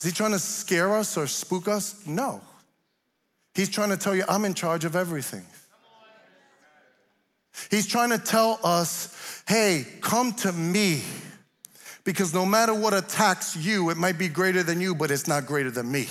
Is 0.00 0.06
he 0.06 0.10
trying 0.10 0.32
to 0.32 0.38
scare 0.38 0.96
us 0.96 1.18
or 1.18 1.26
spook 1.26 1.68
us? 1.68 2.06
No. 2.06 2.40
He's 3.54 3.68
trying 3.68 3.90
to 3.90 3.98
tell 3.98 4.14
you, 4.14 4.24
I'm 4.26 4.46
in 4.46 4.54
charge 4.54 4.86
of 4.86 4.96
everything. 4.96 5.44
He's 7.70 7.86
trying 7.86 8.08
to 8.08 8.16
tell 8.16 8.58
us, 8.64 9.42
hey, 9.46 9.84
come 10.00 10.32
to 10.36 10.50
me. 10.50 11.02
Because 12.04 12.32
no 12.32 12.46
matter 12.46 12.72
what 12.72 12.94
attacks 12.94 13.54
you, 13.54 13.90
it 13.90 13.98
might 13.98 14.16
be 14.16 14.28
greater 14.28 14.62
than 14.62 14.80
you, 14.80 14.94
but 14.94 15.10
it's 15.10 15.28
not 15.28 15.44
greater 15.44 15.70
than 15.70 15.92
me. 15.92 16.08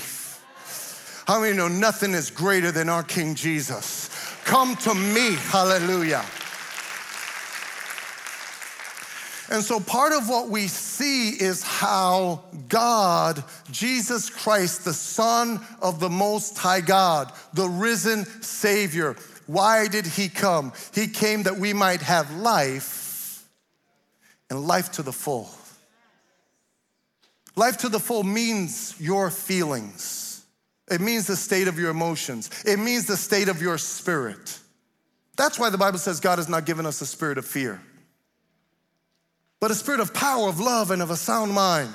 How 1.25 1.41
many 1.41 1.58
know 1.58 1.67
nothing 1.67 2.12
is 2.12 2.30
greater 2.30 2.71
than 2.71 2.88
our 2.88 3.02
King 3.02 3.34
Jesus? 3.34 4.12
Come 4.43 4.75
to 4.75 4.93
me, 4.93 5.34
hallelujah. 5.49 6.23
And 9.49 9.63
so, 9.63 9.79
part 9.79 10.13
of 10.13 10.29
what 10.29 10.49
we 10.49 10.67
see 10.67 11.29
is 11.29 11.63
how 11.63 12.43
God, 12.67 13.43
Jesus 13.71 14.29
Christ, 14.29 14.85
the 14.85 14.93
Son 14.93 15.59
of 15.81 15.99
the 15.99 16.09
Most 16.09 16.57
High 16.57 16.81
God, 16.81 17.31
the 17.53 17.67
risen 17.67 18.25
Savior, 18.43 19.15
why 19.47 19.88
did 19.88 20.05
He 20.05 20.29
come? 20.29 20.71
He 20.93 21.07
came 21.07 21.43
that 21.43 21.57
we 21.57 21.73
might 21.73 22.01
have 22.03 22.31
life 22.35 23.43
and 24.51 24.67
life 24.67 24.91
to 24.93 25.01
the 25.01 25.13
full. 25.13 25.49
Life 27.55 27.77
to 27.77 27.89
the 27.89 27.99
full 27.99 28.23
means 28.23 28.95
your 28.99 29.31
feelings, 29.31 30.45
it 30.91 31.01
means 31.01 31.25
the 31.25 31.35
state 31.35 31.67
of 31.67 31.79
your 31.79 31.89
emotions, 31.89 32.51
it 32.65 32.77
means 32.77 33.07
the 33.07 33.17
state 33.17 33.47
of 33.47 33.63
your 33.63 33.79
spirit. 33.79 34.59
That's 35.38 35.57
why 35.57 35.71
the 35.71 35.77
Bible 35.77 35.97
says 35.97 36.19
God 36.19 36.38
has 36.38 36.49
not 36.49 36.65
given 36.65 36.85
us 36.85 37.01
a 37.01 37.05
spirit 37.07 37.39
of 37.39 37.45
fear 37.45 37.81
but 39.60 39.72
a 39.72 39.76
spirit 39.76 40.00
of 40.00 40.13
power, 40.13 40.48
of 40.48 40.60
love, 40.60 40.91
and 40.91 41.02
of 41.02 41.10
a 41.10 41.17
sound 41.17 41.54
mind. 41.54 41.93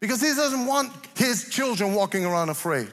Because 0.00 0.20
he 0.20 0.34
doesn't 0.34 0.66
want 0.66 0.92
his 1.16 1.48
children 1.48 1.94
walking 1.94 2.24
around 2.24 2.48
afraid. 2.48 2.92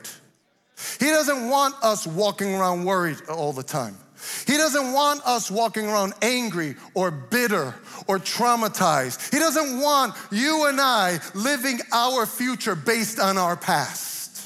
He 1.00 1.08
doesn't 1.08 1.50
want 1.50 1.76
us 1.82 2.06
walking 2.06 2.54
around 2.54 2.86
worried 2.86 3.18
all 3.28 3.52
the 3.52 3.64
time. 3.64 3.98
He 4.46 4.58
doesn't 4.58 4.94
want 4.94 5.22
us 5.26 5.50
walking 5.50 5.88
around 5.88 6.14
angry 6.22 6.76
or 6.94 7.10
bitter 7.10 7.74
or 8.08 8.20
traumatized. 8.20 9.32
He 9.32 9.40
doesn't 9.40 9.80
want 9.80 10.16
you 10.32 10.68
and 10.68 10.80
I 10.80 11.20
living 11.34 11.80
our 11.92 12.26
future 12.26 12.76
based 12.76 13.20
on 13.20 13.38
our 13.38 13.56
past. 13.56 14.42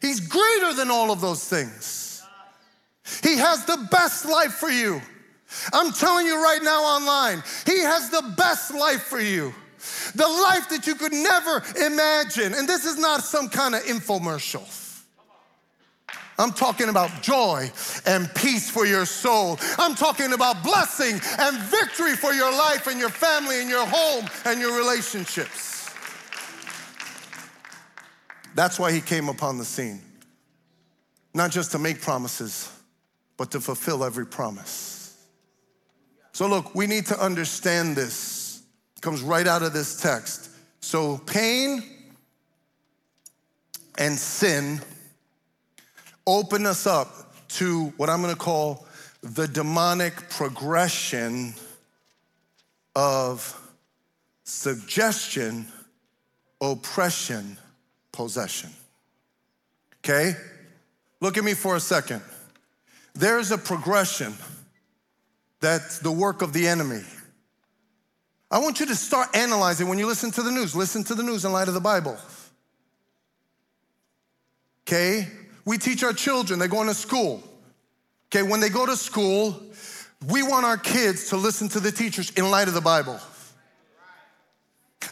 He's 0.00 0.20
greater 0.20 0.72
than 0.72 0.90
all 0.90 1.10
of 1.10 1.20
those 1.20 1.46
things. 1.46 2.22
He 3.22 3.36
has 3.36 3.64
the 3.66 3.88
best 3.90 4.24
life 4.24 4.52
for 4.54 4.70
you. 4.70 5.02
I'm 5.72 5.92
telling 5.92 6.26
you 6.26 6.42
right 6.42 6.62
now 6.62 6.82
online, 6.82 7.42
He 7.66 7.80
has 7.80 8.10
the 8.10 8.34
best 8.36 8.74
life 8.74 9.02
for 9.02 9.20
you. 9.20 9.54
The 10.14 10.26
life 10.26 10.68
that 10.68 10.86
you 10.86 10.94
could 10.94 11.12
never 11.12 11.62
imagine. 11.84 12.54
And 12.54 12.68
this 12.68 12.84
is 12.84 12.98
not 12.98 13.22
some 13.22 13.48
kind 13.48 13.74
of 13.74 13.82
infomercial. 13.82 14.66
I'm 16.38 16.52
talking 16.52 16.88
about 16.88 17.22
joy 17.22 17.70
and 18.06 18.34
peace 18.34 18.70
for 18.70 18.86
your 18.86 19.04
soul. 19.04 19.58
I'm 19.78 19.94
talking 19.94 20.32
about 20.32 20.62
blessing 20.62 21.20
and 21.38 21.58
victory 21.58 22.16
for 22.16 22.32
your 22.32 22.50
life 22.50 22.86
and 22.86 22.98
your 22.98 23.10
family 23.10 23.60
and 23.60 23.68
your 23.68 23.86
home 23.86 24.24
and 24.46 24.58
your 24.58 24.76
relationships. 24.76 25.90
That's 28.54 28.78
why 28.78 28.90
he 28.90 29.00
came 29.00 29.28
upon 29.28 29.58
the 29.58 29.64
scene. 29.64 30.00
Not 31.34 31.50
just 31.50 31.72
to 31.72 31.78
make 31.78 32.00
promises, 32.00 32.72
but 33.36 33.50
to 33.52 33.60
fulfill 33.60 34.02
every 34.02 34.26
promise. 34.26 34.99
So, 36.40 36.46
look, 36.46 36.74
we 36.74 36.86
need 36.86 37.04
to 37.08 37.22
understand 37.22 37.96
this. 37.96 38.62
It 38.96 39.02
comes 39.02 39.20
right 39.20 39.46
out 39.46 39.62
of 39.62 39.74
this 39.74 40.00
text. 40.00 40.48
So, 40.80 41.18
pain 41.18 41.82
and 43.98 44.18
sin 44.18 44.80
open 46.26 46.64
us 46.64 46.86
up 46.86 47.34
to 47.48 47.92
what 47.98 48.08
I'm 48.08 48.22
gonna 48.22 48.36
call 48.36 48.86
the 49.22 49.46
demonic 49.48 50.30
progression 50.30 51.52
of 52.96 53.54
suggestion, 54.44 55.66
oppression, 56.62 57.58
possession. 58.12 58.70
Okay? 59.98 60.32
Look 61.20 61.36
at 61.36 61.44
me 61.44 61.52
for 61.52 61.76
a 61.76 61.80
second. 61.80 62.22
There's 63.12 63.50
a 63.50 63.58
progression 63.58 64.32
that's 65.60 65.98
the 65.98 66.10
work 66.10 66.42
of 66.42 66.52
the 66.52 66.66
enemy. 66.66 67.02
I 68.50 68.58
want 68.58 68.80
you 68.80 68.86
to 68.86 68.96
start 68.96 69.34
analyzing 69.36 69.88
when 69.88 69.98
you 69.98 70.06
listen 70.06 70.30
to 70.32 70.42
the 70.42 70.50
news. 70.50 70.74
Listen 70.74 71.04
to 71.04 71.14
the 71.14 71.22
news 71.22 71.44
in 71.44 71.52
light 71.52 71.68
of 71.68 71.74
the 71.74 71.80
Bible. 71.80 72.16
Okay? 74.86 75.28
We 75.64 75.78
teach 75.78 76.02
our 76.02 76.12
children, 76.12 76.58
they're 76.58 76.68
going 76.68 76.88
to 76.88 76.94
school. 76.94 77.42
Okay, 78.28 78.42
when 78.42 78.60
they 78.60 78.68
go 78.68 78.86
to 78.86 78.96
school, 78.96 79.60
we 80.28 80.42
want 80.42 80.64
our 80.64 80.76
kids 80.76 81.28
to 81.30 81.36
listen 81.36 81.68
to 81.70 81.80
the 81.80 81.92
teachers 81.92 82.30
in 82.30 82.50
light 82.50 82.68
of 82.68 82.74
the 82.74 82.80
Bible. 82.80 83.18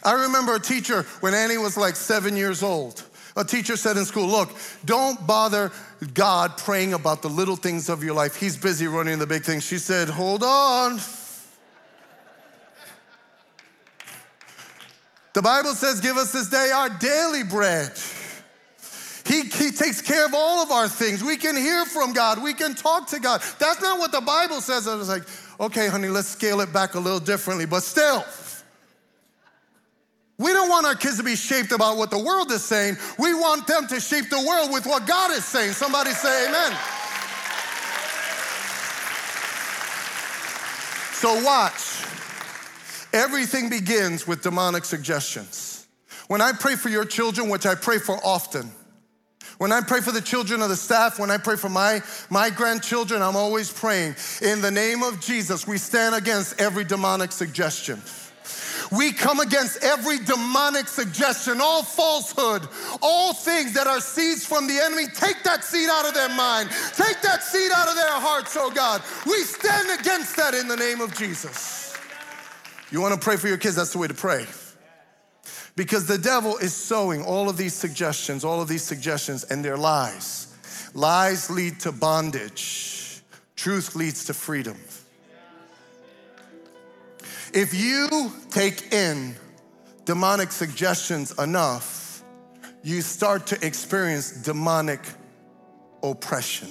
I 0.03 0.13
remember 0.23 0.55
a 0.55 0.59
teacher 0.59 1.03
when 1.19 1.33
Annie 1.33 1.57
was 1.57 1.75
like 1.75 1.95
seven 1.95 2.37
years 2.37 2.63
old. 2.63 3.03
A 3.39 3.43
teacher 3.45 3.77
said 3.77 3.95
in 3.95 4.03
school, 4.03 4.27
Look, 4.27 4.49
don't 4.83 5.25
bother 5.25 5.71
God 6.13 6.57
praying 6.57 6.93
about 6.93 7.21
the 7.21 7.29
little 7.29 7.55
things 7.55 7.87
of 7.87 8.03
your 8.03 8.13
life. 8.13 8.35
He's 8.35 8.57
busy 8.57 8.85
running 8.85 9.17
the 9.17 9.25
big 9.25 9.43
things. 9.43 9.63
She 9.63 9.77
said, 9.77 10.09
Hold 10.09 10.43
on. 10.43 10.99
The 15.31 15.41
Bible 15.41 15.73
says, 15.73 16.01
Give 16.01 16.17
us 16.17 16.33
this 16.33 16.49
day 16.49 16.69
our 16.75 16.89
daily 16.89 17.43
bread. 17.43 17.93
He, 19.25 19.43
he 19.43 19.71
takes 19.71 20.01
care 20.01 20.25
of 20.25 20.33
all 20.33 20.61
of 20.61 20.71
our 20.71 20.89
things. 20.89 21.23
We 21.23 21.37
can 21.37 21.55
hear 21.55 21.85
from 21.85 22.11
God. 22.11 22.43
We 22.43 22.53
can 22.53 22.75
talk 22.75 23.07
to 23.09 23.21
God. 23.21 23.41
That's 23.57 23.79
not 23.79 23.99
what 23.99 24.11
the 24.11 24.21
Bible 24.21 24.59
says. 24.59 24.85
I 24.85 24.95
was 24.95 25.07
like, 25.07 25.23
okay, 25.61 25.87
honey, 25.87 26.09
let's 26.09 26.27
scale 26.27 26.59
it 26.59 26.73
back 26.73 26.95
a 26.95 26.99
little 26.99 27.21
differently, 27.21 27.65
but 27.65 27.83
still. 27.83 28.25
We 30.39 30.53
don't 30.53 30.69
want 30.69 30.85
our 30.85 30.95
kids 30.95 31.17
to 31.17 31.23
be 31.23 31.35
shaped 31.35 31.73
about 31.73 31.97
what 31.97 32.09
the 32.09 32.17
world 32.17 32.49
is 32.51 32.63
saying. 32.63 32.97
We 33.19 33.33
want 33.33 33.67
them 33.67 33.87
to 33.87 33.99
shape 33.99 34.29
the 34.29 34.41
world 34.47 34.71
with 34.71 34.85
what 34.85 35.05
God 35.05 35.31
is 35.31 35.43
saying. 35.43 35.73
Somebody 35.73 36.11
say 36.11 36.47
amen. 36.47 36.77
So, 41.11 41.43
watch. 41.43 42.05
Everything 43.11 43.69
begins 43.69 44.25
with 44.25 44.41
demonic 44.41 44.85
suggestions. 44.85 45.85
When 46.29 46.39
I 46.39 46.53
pray 46.53 46.75
for 46.75 46.87
your 46.87 47.03
children, 47.03 47.49
which 47.49 47.65
I 47.65 47.75
pray 47.75 47.97
for 47.97 48.17
often, 48.23 48.71
when 49.57 49.73
I 49.73 49.81
pray 49.81 49.99
for 49.99 50.13
the 50.13 50.21
children 50.21 50.61
of 50.61 50.69
the 50.69 50.77
staff, 50.77 51.19
when 51.19 51.31
I 51.31 51.37
pray 51.37 51.57
for 51.57 51.67
my, 51.67 52.01
my 52.29 52.49
grandchildren, 52.49 53.21
I'm 53.21 53.35
always 53.35 53.69
praying. 53.73 54.15
In 54.41 54.61
the 54.61 54.71
name 54.71 55.03
of 55.03 55.19
Jesus, 55.19 55.67
we 55.67 55.77
stand 55.77 56.15
against 56.15 56.61
every 56.61 56.85
demonic 56.85 57.33
suggestion. 57.33 58.01
We 58.91 59.11
come 59.11 59.39
against 59.39 59.83
every 59.83 60.17
demonic 60.19 60.87
suggestion, 60.87 61.59
all 61.61 61.83
falsehood, 61.83 62.67
all 63.01 63.33
things 63.33 63.73
that 63.73 63.85
are 63.85 64.01
seeds 64.01 64.45
from 64.45 64.67
the 64.67 64.79
enemy. 64.79 65.05
Take 65.13 65.43
that 65.43 65.63
seed 65.63 65.89
out 65.89 66.07
of 66.07 66.13
their 66.13 66.29
mind, 66.29 66.69
take 66.93 67.21
that 67.21 67.43
seed 67.43 67.71
out 67.71 67.87
of 67.87 67.95
their 67.95 68.19
hearts, 68.19 68.55
oh 68.57 68.71
God. 68.71 69.01
We 69.25 69.43
stand 69.43 69.99
against 69.99 70.35
that 70.37 70.55
in 70.55 70.67
the 70.67 70.75
name 70.77 71.01
of 71.01 71.15
Jesus. 71.15 71.95
You 72.91 73.01
want 73.01 73.13
to 73.13 73.19
pray 73.19 73.35
for 73.35 73.47
your 73.47 73.57
kids? 73.57 73.75
That's 73.75 73.91
the 73.91 73.99
way 73.99 74.07
to 74.07 74.13
pray. 74.13 74.45
Because 75.75 76.07
the 76.07 76.17
devil 76.17 76.57
is 76.57 76.73
sowing 76.73 77.23
all 77.23 77.47
of 77.47 77.57
these 77.57 77.73
suggestions, 77.73 78.43
all 78.43 78.61
of 78.61 78.67
these 78.67 78.83
suggestions, 78.83 79.43
and 79.45 79.63
they're 79.63 79.77
lies. 79.77 80.47
Lies 80.95 81.49
lead 81.51 81.79
to 81.81 81.91
bondage, 81.91 83.21
truth 83.55 83.95
leads 83.95 84.25
to 84.25 84.33
freedom. 84.33 84.77
If 87.53 87.73
you 87.73 88.31
take 88.49 88.93
in 88.93 89.35
demonic 90.05 90.51
suggestions 90.51 91.37
enough, 91.39 92.23
you 92.83 93.01
start 93.01 93.47
to 93.47 93.65
experience 93.65 94.31
demonic 94.31 94.99
oppression. 96.03 96.69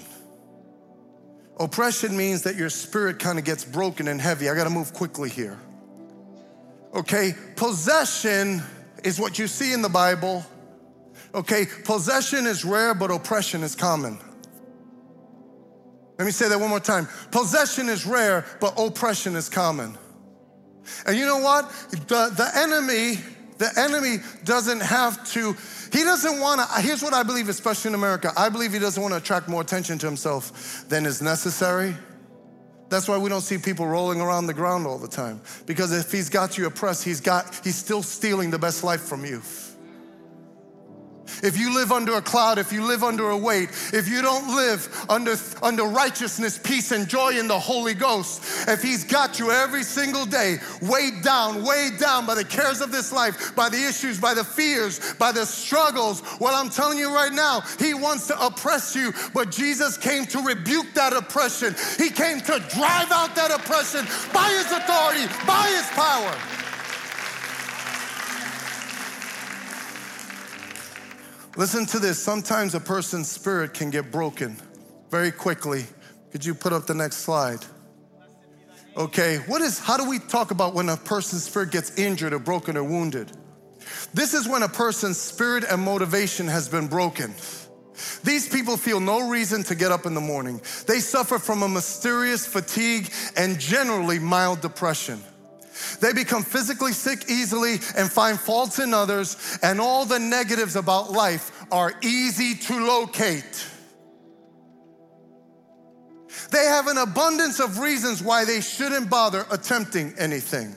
Oppression 1.58 2.16
means 2.16 2.42
that 2.42 2.54
your 2.54 2.70
spirit 2.70 3.18
kind 3.18 3.38
of 3.38 3.44
gets 3.44 3.64
broken 3.64 4.08
and 4.08 4.20
heavy. 4.20 4.48
I 4.48 4.54
got 4.54 4.64
to 4.64 4.70
move 4.70 4.92
quickly 4.92 5.28
here. 5.28 5.58
Okay, 6.94 7.34
possession 7.56 8.62
is 9.04 9.20
what 9.20 9.38
you 9.38 9.46
see 9.48 9.72
in 9.72 9.82
the 9.82 9.88
Bible. 9.88 10.46
Okay, 11.34 11.66
possession 11.84 12.46
is 12.46 12.64
rare, 12.64 12.94
but 12.94 13.10
oppression 13.10 13.62
is 13.62 13.74
common. 13.74 14.18
Let 16.18 16.24
me 16.24 16.30
say 16.30 16.48
that 16.48 16.58
one 16.58 16.70
more 16.70 16.80
time. 16.80 17.08
Possession 17.30 17.88
is 17.88 18.06
rare, 18.06 18.44
but 18.60 18.74
oppression 18.78 19.36
is 19.36 19.48
common. 19.48 19.98
And 21.06 21.16
you 21.16 21.26
know 21.26 21.38
what? 21.38 21.70
The, 21.90 22.32
the 22.36 22.50
enemy, 22.54 23.20
the 23.58 23.70
enemy 23.76 24.18
doesn't 24.44 24.80
have 24.80 25.24
to, 25.32 25.54
he 25.92 26.04
doesn't 26.04 26.40
want 26.40 26.60
to, 26.60 26.82
here's 26.82 27.02
what 27.02 27.14
I 27.14 27.22
believe, 27.22 27.48
especially 27.48 27.90
in 27.90 27.94
America. 27.94 28.32
I 28.36 28.48
believe 28.48 28.72
he 28.72 28.78
doesn't 28.78 29.02
want 29.02 29.12
to 29.12 29.18
attract 29.18 29.48
more 29.48 29.62
attention 29.62 29.98
to 29.98 30.06
himself 30.06 30.88
than 30.88 31.06
is 31.06 31.22
necessary. 31.22 31.94
That's 32.88 33.06
why 33.06 33.18
we 33.18 33.28
don't 33.28 33.42
see 33.42 33.58
people 33.58 33.86
rolling 33.86 34.20
around 34.20 34.46
the 34.46 34.54
ground 34.54 34.86
all 34.86 34.98
the 34.98 35.08
time. 35.08 35.40
Because 35.66 35.92
if 35.92 36.10
he's 36.10 36.30
got 36.30 36.56
you 36.56 36.66
oppressed, 36.66 37.04
he's 37.04 37.20
got 37.20 37.60
he's 37.62 37.76
still 37.76 38.02
stealing 38.02 38.50
the 38.50 38.58
best 38.58 38.82
life 38.82 39.02
from 39.02 39.24
you. 39.24 39.42
If 41.42 41.58
you 41.58 41.74
live 41.74 41.92
under 41.92 42.14
a 42.14 42.22
cloud, 42.22 42.58
if 42.58 42.72
you 42.72 42.84
live 42.84 43.02
under 43.02 43.30
a 43.30 43.36
weight, 43.36 43.70
if 43.92 44.08
you 44.08 44.22
don't 44.22 44.54
live 44.54 45.06
under, 45.08 45.34
under 45.62 45.84
righteousness, 45.84 46.58
peace, 46.58 46.92
and 46.92 47.08
joy 47.08 47.38
in 47.38 47.48
the 47.48 47.58
Holy 47.58 47.94
Ghost, 47.94 48.68
if 48.68 48.82
He's 48.82 49.04
got 49.04 49.38
you 49.38 49.50
every 49.50 49.82
single 49.82 50.26
day, 50.26 50.58
weighed 50.82 51.22
down, 51.22 51.64
weighed 51.64 51.98
down 51.98 52.26
by 52.26 52.34
the 52.34 52.44
cares 52.44 52.80
of 52.80 52.90
this 52.90 53.12
life, 53.12 53.54
by 53.54 53.68
the 53.68 53.86
issues, 53.88 54.20
by 54.20 54.34
the 54.34 54.44
fears, 54.44 55.14
by 55.14 55.32
the 55.32 55.46
struggles, 55.46 56.22
well, 56.40 56.54
I'm 56.54 56.70
telling 56.70 56.98
you 56.98 57.14
right 57.14 57.32
now, 57.32 57.62
He 57.78 57.94
wants 57.94 58.26
to 58.28 58.44
oppress 58.44 58.94
you, 58.94 59.12
but 59.34 59.50
Jesus 59.50 59.96
came 59.96 60.26
to 60.26 60.40
rebuke 60.40 60.94
that 60.94 61.12
oppression. 61.12 61.74
He 61.96 62.10
came 62.10 62.40
to 62.40 62.58
drive 62.74 63.10
out 63.10 63.34
that 63.36 63.50
oppression 63.50 64.06
by 64.32 64.48
His 64.50 64.70
authority, 64.72 65.26
by 65.46 65.66
His 65.68 65.86
power. 65.94 66.57
Listen 71.58 71.86
to 71.86 71.98
this. 71.98 72.22
Sometimes 72.22 72.76
a 72.76 72.80
person's 72.80 73.28
spirit 73.28 73.74
can 73.74 73.90
get 73.90 74.12
broken 74.12 74.56
very 75.10 75.32
quickly. 75.32 75.86
Could 76.30 76.44
you 76.44 76.54
put 76.54 76.72
up 76.72 76.86
the 76.86 76.94
next 76.94 77.16
slide? 77.16 77.58
Okay, 78.96 79.38
what 79.38 79.60
is, 79.60 79.80
how 79.80 79.96
do 79.96 80.08
we 80.08 80.20
talk 80.20 80.52
about 80.52 80.72
when 80.72 80.88
a 80.88 80.96
person's 80.96 81.42
spirit 81.42 81.72
gets 81.72 81.98
injured 81.98 82.32
or 82.32 82.38
broken 82.38 82.76
or 82.76 82.84
wounded? 82.84 83.32
This 84.14 84.34
is 84.34 84.46
when 84.46 84.62
a 84.62 84.68
person's 84.68 85.18
spirit 85.18 85.64
and 85.68 85.82
motivation 85.82 86.46
has 86.46 86.68
been 86.68 86.86
broken. 86.86 87.34
These 88.22 88.48
people 88.48 88.76
feel 88.76 89.00
no 89.00 89.28
reason 89.28 89.64
to 89.64 89.74
get 89.74 89.90
up 89.90 90.06
in 90.06 90.14
the 90.14 90.20
morning. 90.20 90.60
They 90.86 91.00
suffer 91.00 91.40
from 91.40 91.64
a 91.64 91.68
mysterious 91.68 92.46
fatigue 92.46 93.12
and 93.36 93.58
generally 93.58 94.20
mild 94.20 94.60
depression. 94.60 95.20
They 96.00 96.12
become 96.12 96.42
physically 96.42 96.92
sick 96.92 97.28
easily 97.28 97.74
and 97.96 98.10
find 98.10 98.38
faults 98.38 98.78
in 98.78 98.94
others, 98.94 99.58
and 99.62 99.80
all 99.80 100.04
the 100.04 100.18
negatives 100.18 100.76
about 100.76 101.12
life 101.12 101.66
are 101.72 101.92
easy 102.02 102.54
to 102.54 102.86
locate. 102.86 103.66
They 106.50 106.64
have 106.64 106.86
an 106.86 106.98
abundance 106.98 107.60
of 107.60 107.78
reasons 107.78 108.22
why 108.22 108.44
they 108.44 108.60
shouldn't 108.60 109.10
bother 109.10 109.44
attempting 109.50 110.14
anything. 110.18 110.74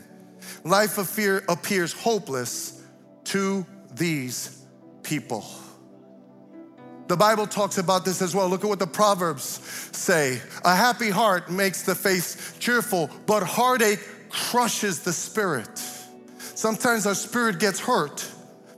Life 0.64 0.98
of 0.98 1.08
fear 1.08 1.44
appears 1.48 1.94
hopeless 1.94 2.82
to 3.26 3.66
these 3.94 4.66
people. 5.04 5.46
The 7.08 7.18
Bible 7.18 7.46
talks 7.46 7.78
about 7.78 8.06
this 8.06 8.22
as 8.22 8.34
well. 8.34 8.48
Look 8.48 8.64
at 8.64 8.70
what 8.70 8.80
the 8.80 8.88
Proverbs 8.88 9.60
say. 9.92 10.42
A 10.64 10.76
happy 10.76 11.10
heart 11.10 11.52
makes 11.52 11.84
the 11.84 11.96
face 11.96 12.54
cheerful, 12.60 13.10
but 13.26 13.44
heartache 13.44 14.00
crushes 14.32 15.02
the 15.02 15.14
spirit. 15.14 15.78
Sometimes 16.40 17.06
our 17.06 17.16
spirit 17.16 17.60
gets 17.60 17.80
hurt. 17.80 18.30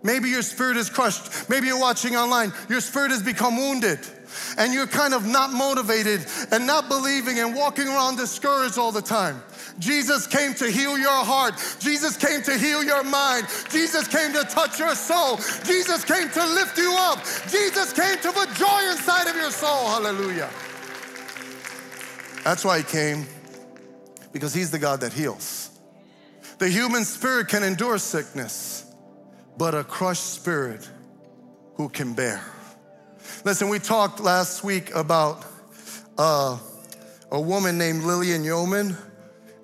Maybe 0.04 0.30
your 0.30 0.42
spirit 0.42 0.78
is 0.78 0.90
crushed. 0.90 1.50
Maybe 1.50 1.68
you're 1.68 1.80
watching 1.80 2.16
online. 2.16 2.52
Your 2.70 2.82
spirit 2.82 3.12
has 3.12 3.24
become 3.24 3.58
wounded 3.58 4.00
and 4.58 4.74
you're 4.74 4.88
kind 4.88 5.14
of 5.14 5.26
not 5.26 5.52
motivated 5.52 6.26
and 6.52 6.66
not 6.68 6.90
believing 6.90 7.40
and 7.40 7.56
walking 7.56 7.88
around 7.88 8.18
discouraged 8.18 8.78
all 8.78 8.92
the 8.92 9.02
time. 9.02 9.42
Jesus 9.80 10.28
came 10.28 10.54
to 10.56 10.70
heal 10.70 10.98
your 10.98 11.26
heart. 11.26 11.56
Jesus 11.80 12.16
came 12.18 12.42
to 12.44 12.58
heal 12.58 12.84
your 12.84 13.04
mind. 13.04 13.48
Jesus 13.70 14.08
came 14.08 14.32
to 14.34 14.44
touch 14.44 14.80
your 14.80 14.96
soul. 14.96 15.38
Jesus 15.66 16.06
came 16.06 16.30
to 16.30 16.46
lift 16.46 16.78
you 16.78 16.94
up. 16.98 17.20
Jesus 17.50 17.92
came 17.94 18.18
to 18.20 18.32
put 18.32 18.54
joy 18.54 18.82
inside 18.92 19.28
of 19.28 19.36
your 19.36 19.52
soul. 19.52 19.88
Hallelujah. 19.88 20.50
That's 22.44 22.64
why 22.66 22.80
he 22.80 22.84
came 22.84 23.26
because 24.34 24.54
He's 24.54 24.72
the 24.72 24.80
God 24.80 25.00
that 25.02 25.14
heals. 25.14 25.70
The 26.60 26.68
human 26.70 27.06
spirit 27.06 27.48
can 27.48 27.64
endure 27.64 27.98
sickness, 27.98 28.86
but 29.58 29.76
a 29.76 29.84
crushed 29.84 30.34
spirit 30.34 30.90
who 31.76 31.90
can 31.90 32.14
bear. 32.14 32.44
Listen, 33.46 33.70
we 33.70 33.80
talked 33.80 34.20
last 34.20 34.64
week 34.64 34.94
about 34.94 35.46
uh, 36.18 36.58
a 37.32 37.40
woman 37.40 37.78
named 37.78 38.04
Lillian 38.04 38.44
Yeomans. 38.44 38.96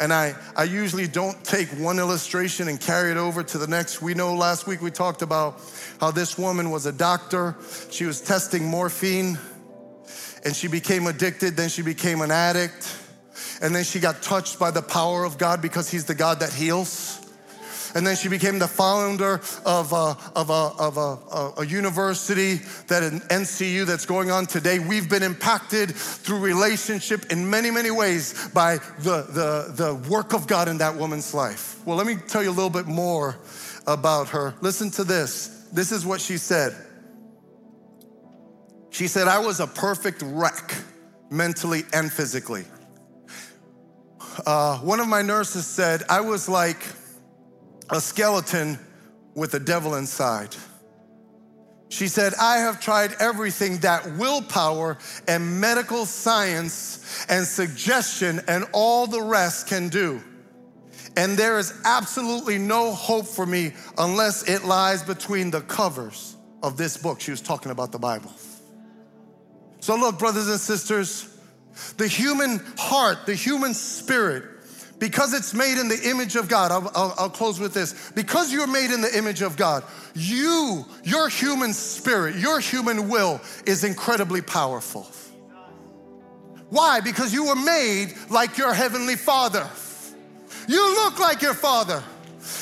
And 0.01 0.13
I, 0.13 0.33
I 0.55 0.63
usually 0.63 1.07
don't 1.07 1.43
take 1.43 1.67
one 1.71 1.99
illustration 1.99 2.69
and 2.69 2.79
carry 2.79 3.11
it 3.11 3.17
over 3.17 3.43
to 3.43 3.57
the 3.57 3.67
next. 3.67 4.01
We 4.01 4.13
know 4.13 4.33
last 4.33 4.65
week 4.65 4.81
we 4.81 4.91
talked 4.91 5.21
about 5.21 5.61
how 5.99 6.09
this 6.11 6.37
woman 6.37 6.71
was 6.71 6.85
a 6.85 6.93
doctor. 6.93 7.57
She 7.91 8.05
was 8.05 8.21
testing 8.21 8.63
morphine 8.63 9.37
and 10.45 10.55
she 10.55 10.69
became 10.69 11.05
addicted, 11.07 11.57
then 11.57 11.67
she 11.67 11.81
became 11.81 12.21
an 12.21 12.31
addict 12.31 12.98
and 13.61 13.75
then 13.75 13.83
she 13.83 13.99
got 13.99 14.21
touched 14.21 14.59
by 14.59 14.71
the 14.71 14.81
power 14.81 15.25
of 15.25 15.37
God 15.37 15.61
because 15.61 15.89
He's 15.89 16.05
the 16.05 16.15
God 16.15 16.39
that 16.39 16.53
heals. 16.53 17.25
And 17.95 18.05
then 18.05 18.15
she 18.15 18.29
became 18.29 18.59
the 18.59 18.67
founder 18.67 19.41
of 19.65 19.93
a, 19.93 20.15
of 20.35 20.49
a, 20.49 20.53
of 20.53 20.97
a, 20.97 21.61
a, 21.61 21.65
university 21.65 22.55
that 22.87 23.01
an 23.01 23.21
NCU 23.21 23.85
that's 23.85 24.05
going 24.05 24.29
on 24.29 24.45
today. 24.45 24.77
We've 24.77 25.09
been 25.09 25.23
impacted 25.23 25.95
through 25.95 26.39
relationship 26.39 27.31
in 27.31 27.49
many, 27.49 27.71
many 27.71 27.89
ways 27.89 28.49
by 28.49 28.77
the, 28.99 29.23
the, 29.23 29.73
the 29.75 30.09
work 30.09 30.33
of 30.33 30.45
God 30.45 30.67
in 30.67 30.77
that 30.77 30.95
woman's 30.95 31.33
life. 31.33 31.83
Well, 31.85 31.97
let 31.97 32.05
me 32.05 32.15
tell 32.15 32.43
you 32.43 32.49
a 32.49 32.51
little 32.51 32.69
bit 32.69 32.85
more 32.85 33.37
about 33.87 34.29
her. 34.29 34.53
Listen 34.61 34.91
to 34.91 35.03
this. 35.03 35.67
This 35.73 35.91
is 35.91 36.05
what 36.05 36.21
she 36.21 36.37
said. 36.37 36.75
She 38.91 39.07
said, 39.07 39.27
I 39.27 39.39
was 39.39 39.59
a 39.59 39.67
perfect 39.67 40.21
wreck 40.23 40.75
mentally 41.31 41.83
and 41.91 42.11
physically 42.11 42.65
uh, 44.45 44.77
one 44.79 44.99
of 44.99 45.07
my 45.07 45.21
nurses 45.21 45.65
said 45.65 46.03
I 46.09 46.21
was 46.21 46.49
like 46.49 46.85
a 47.89 47.99
skeleton 47.99 48.77
with 49.35 49.53
a 49.53 49.59
devil 49.59 49.95
inside. 49.95 50.55
She 51.89 52.07
said, 52.07 52.33
I 52.39 52.57
have 52.57 52.79
tried 52.79 53.15
everything 53.19 53.79
that 53.79 54.15
willpower 54.17 54.99
and 55.27 55.59
medical 55.59 56.05
science 56.05 57.25
and 57.27 57.45
suggestion 57.45 58.41
and 58.47 58.65
all 58.73 59.07
the 59.07 59.21
rest 59.21 59.67
can 59.67 59.89
do. 59.89 60.21
And 61.17 61.35
there 61.35 61.57
is 61.57 61.73
absolutely 61.85 62.59
no 62.59 62.93
hope 62.93 63.25
for 63.25 63.45
me 63.45 63.73
unless 63.97 64.47
it 64.47 64.65
lies 64.65 65.01
between 65.01 65.49
the 65.49 65.61
covers 65.61 66.35
of 66.61 66.77
this 66.77 66.95
book. 66.95 67.19
She 67.19 67.31
was 67.31 67.41
talking 67.41 67.71
about 67.71 67.91
the 67.91 67.99
Bible. 67.99 68.31
So, 69.79 69.95
look, 69.95 70.19
brothers 70.19 70.47
and 70.47 70.59
sisters, 70.59 71.38
the 71.97 72.07
human 72.07 72.61
heart, 72.77 73.25
the 73.25 73.35
human 73.35 73.73
spirit, 73.73 74.43
because 74.99 75.33
it's 75.33 75.53
made 75.53 75.79
in 75.79 75.87
the 75.87 76.09
image 76.09 76.35
of 76.35 76.49
God, 76.49 76.71
I'll, 76.71 76.91
I'll, 76.93 77.15
I'll, 77.17 77.29
close 77.29 77.59
with 77.59 77.73
this. 77.73 78.11
Because 78.11 78.51
you're 78.51 78.67
made 78.67 78.91
in 78.91 79.01
the 79.01 79.17
image 79.17 79.41
of 79.41 79.55
God, 79.55 79.83
you, 80.13 80.85
your 81.03 81.29
human 81.29 81.73
spirit, 81.73 82.35
your 82.35 82.59
human 82.59 83.07
will 83.07 83.39
is 83.65 83.83
incredibly 83.83 84.41
powerful. 84.41 85.07
Why? 86.69 86.99
Because 86.99 87.33
you 87.33 87.45
were 87.45 87.55
made 87.55 88.13
like 88.29 88.57
your 88.57 88.73
heavenly 88.73 89.15
father. 89.15 89.67
You 90.67 90.95
look 90.95 91.17
like 91.19 91.41
your 91.41 91.53
father. 91.53 92.03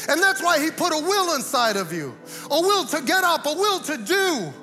And 0.09 0.21
that's 0.21 0.41
why 0.41 0.63
he 0.63 0.71
put 0.71 0.93
a 0.93 1.01
will 1.01 1.35
inside 1.35 1.75
of 1.75 1.91
you 1.91 2.15
a 2.49 2.61
will 2.61 2.85
to 2.85 3.01
get 3.01 3.23
up, 3.23 3.45
a 3.45 3.53
will 3.53 3.79
to 3.81 3.97
do. 3.97 4.53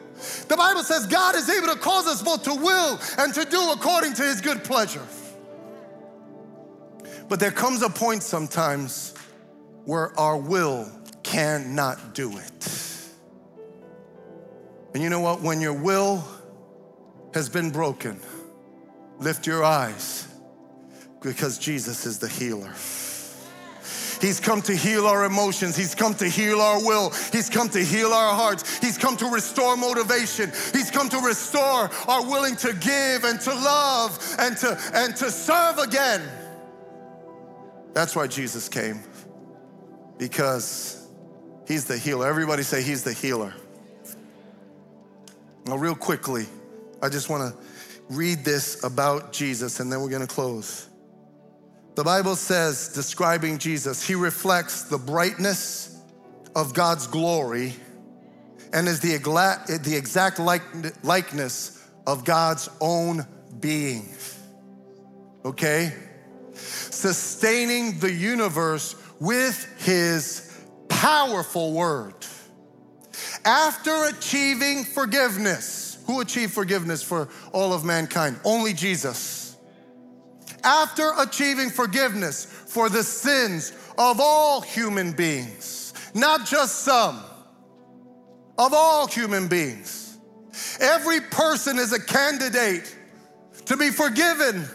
The 0.48 0.56
Bible 0.56 0.82
says 0.82 1.06
God 1.06 1.34
is 1.34 1.48
able 1.48 1.68
to 1.68 1.78
cause 1.78 2.06
us 2.06 2.22
both 2.22 2.42
to 2.44 2.54
will 2.54 2.98
and 3.18 3.34
to 3.34 3.44
do 3.44 3.72
according 3.72 4.14
to 4.14 4.22
his 4.22 4.40
good 4.40 4.64
pleasure. 4.64 5.06
But 7.28 7.40
there 7.40 7.50
comes 7.50 7.82
a 7.82 7.88
point 7.88 8.22
sometimes 8.22 9.14
where 9.84 10.18
our 10.18 10.36
will 10.36 10.90
cannot 11.22 12.14
do 12.14 12.36
it. 12.38 12.68
And 14.94 15.02
you 15.02 15.08
know 15.08 15.20
what? 15.20 15.40
When 15.40 15.60
your 15.60 15.72
will 15.72 16.24
has 17.34 17.48
been 17.48 17.70
broken, 17.70 18.20
lift 19.18 19.46
your 19.46 19.64
eyes 19.64 20.28
because 21.20 21.58
Jesus 21.58 22.06
is 22.06 22.18
the 22.18 22.28
healer. 22.28 22.72
He's 24.24 24.40
come 24.40 24.62
to 24.62 24.74
heal 24.74 25.06
our 25.06 25.26
emotions. 25.26 25.76
He's 25.76 25.94
come 25.94 26.14
to 26.14 26.26
heal 26.26 26.62
our 26.62 26.78
will. 26.82 27.10
He's 27.30 27.50
come 27.50 27.68
to 27.68 27.84
heal 27.84 28.10
our 28.14 28.34
hearts. 28.34 28.78
He's 28.78 28.96
come 28.96 29.18
to 29.18 29.26
restore 29.26 29.76
motivation. 29.76 30.50
He's 30.72 30.90
come 30.90 31.10
to 31.10 31.18
restore 31.18 31.90
our 32.08 32.24
willing 32.24 32.56
to 32.56 32.72
give 32.72 33.24
and 33.24 33.38
to 33.42 33.50
love 33.50 34.36
and 34.38 34.56
to 34.56 34.80
and 34.94 35.14
to 35.16 35.30
serve 35.30 35.76
again. 35.76 36.22
That's 37.92 38.16
why 38.16 38.26
Jesus 38.26 38.66
came. 38.66 39.02
Because 40.16 41.06
he's 41.68 41.84
the 41.84 41.98
healer. 41.98 42.26
Everybody 42.26 42.62
say 42.62 42.82
he's 42.82 43.04
the 43.04 43.12
healer. 43.12 43.52
Now 45.66 45.76
real 45.76 45.94
quickly, 45.94 46.46
I 47.02 47.10
just 47.10 47.28
want 47.28 47.52
to 47.52 47.62
read 48.08 48.42
this 48.42 48.84
about 48.84 49.34
Jesus 49.34 49.80
and 49.80 49.92
then 49.92 50.00
we're 50.00 50.08
going 50.08 50.26
to 50.26 50.34
close. 50.34 50.88
The 51.94 52.04
Bible 52.04 52.36
says, 52.36 52.88
describing 52.88 53.58
Jesus, 53.58 54.06
he 54.06 54.14
reflects 54.14 54.82
the 54.82 54.98
brightness 54.98 55.96
of 56.56 56.74
God's 56.74 57.06
glory 57.06 57.74
and 58.72 58.88
is 58.88 59.00
the 59.00 59.14
exact, 59.14 59.68
the 59.84 59.94
exact 59.96 60.38
likeness 60.40 61.86
of 62.06 62.24
God's 62.24 62.68
own 62.80 63.26
being. 63.60 64.08
Okay? 65.44 65.92
sustaining 66.56 67.98
the 67.98 68.12
universe 68.12 68.96
with 69.20 69.66
his 69.84 70.50
powerful 70.88 71.72
word. 71.72 72.14
After 73.44 74.06
achieving 74.06 74.84
forgiveness, 74.84 75.98
who 76.06 76.20
achieved 76.20 76.52
forgiveness 76.52 77.02
for 77.02 77.28
all 77.52 77.72
of 77.72 77.84
mankind? 77.84 78.38
Only 78.44 78.72
Jesus. 78.72 79.43
After 80.64 81.12
achieving 81.18 81.70
forgiveness 81.70 82.46
for 82.46 82.88
the 82.88 83.02
sins 83.02 83.72
of 83.98 84.18
all 84.20 84.60
human 84.60 85.12
beings, 85.12 85.92
not 86.14 86.46
just 86.46 86.80
some, 86.80 87.22
of 88.58 88.72
all 88.72 89.06
human 89.06 89.48
beings. 89.48 90.16
Every 90.80 91.20
person 91.20 91.78
is 91.78 91.92
a 91.92 92.00
candidate 92.00 92.96
to 93.66 93.76
be 93.76 93.90
forgiven, 93.90 94.68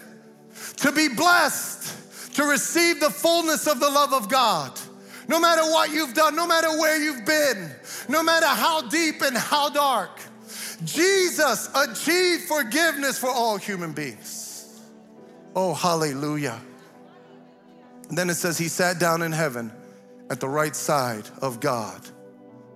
to 0.77 0.91
be 0.91 1.07
blessed, 1.09 2.35
to 2.35 2.43
receive 2.43 2.99
the 2.99 3.09
fullness 3.09 3.67
of 3.67 3.79
the 3.79 3.89
love 3.89 4.13
of 4.13 4.29
God. 4.29 4.79
No 5.27 5.39
matter 5.39 5.61
what 5.61 5.91
you've 5.91 6.13
done, 6.13 6.35
no 6.35 6.47
matter 6.47 6.69
where 6.69 7.01
you've 7.01 7.25
been, 7.25 7.71
no 8.07 8.23
matter 8.23 8.47
how 8.47 8.81
deep 8.89 9.21
and 9.21 9.37
how 9.37 9.69
dark, 9.69 10.19
Jesus 10.83 11.69
achieved 11.75 12.43
forgiveness 12.43 13.19
for 13.19 13.29
all 13.29 13.57
human 13.57 13.91
beings. 13.91 14.38
Oh, 15.55 15.73
hallelujah. 15.73 16.59
And 18.09 18.17
then 18.17 18.29
it 18.29 18.35
says 18.35 18.57
he 18.57 18.67
sat 18.67 18.99
down 18.99 19.21
in 19.21 19.31
heaven 19.31 19.71
at 20.29 20.39
the 20.39 20.47
right 20.47 20.75
side 20.75 21.27
of 21.41 21.59
God, 21.59 22.01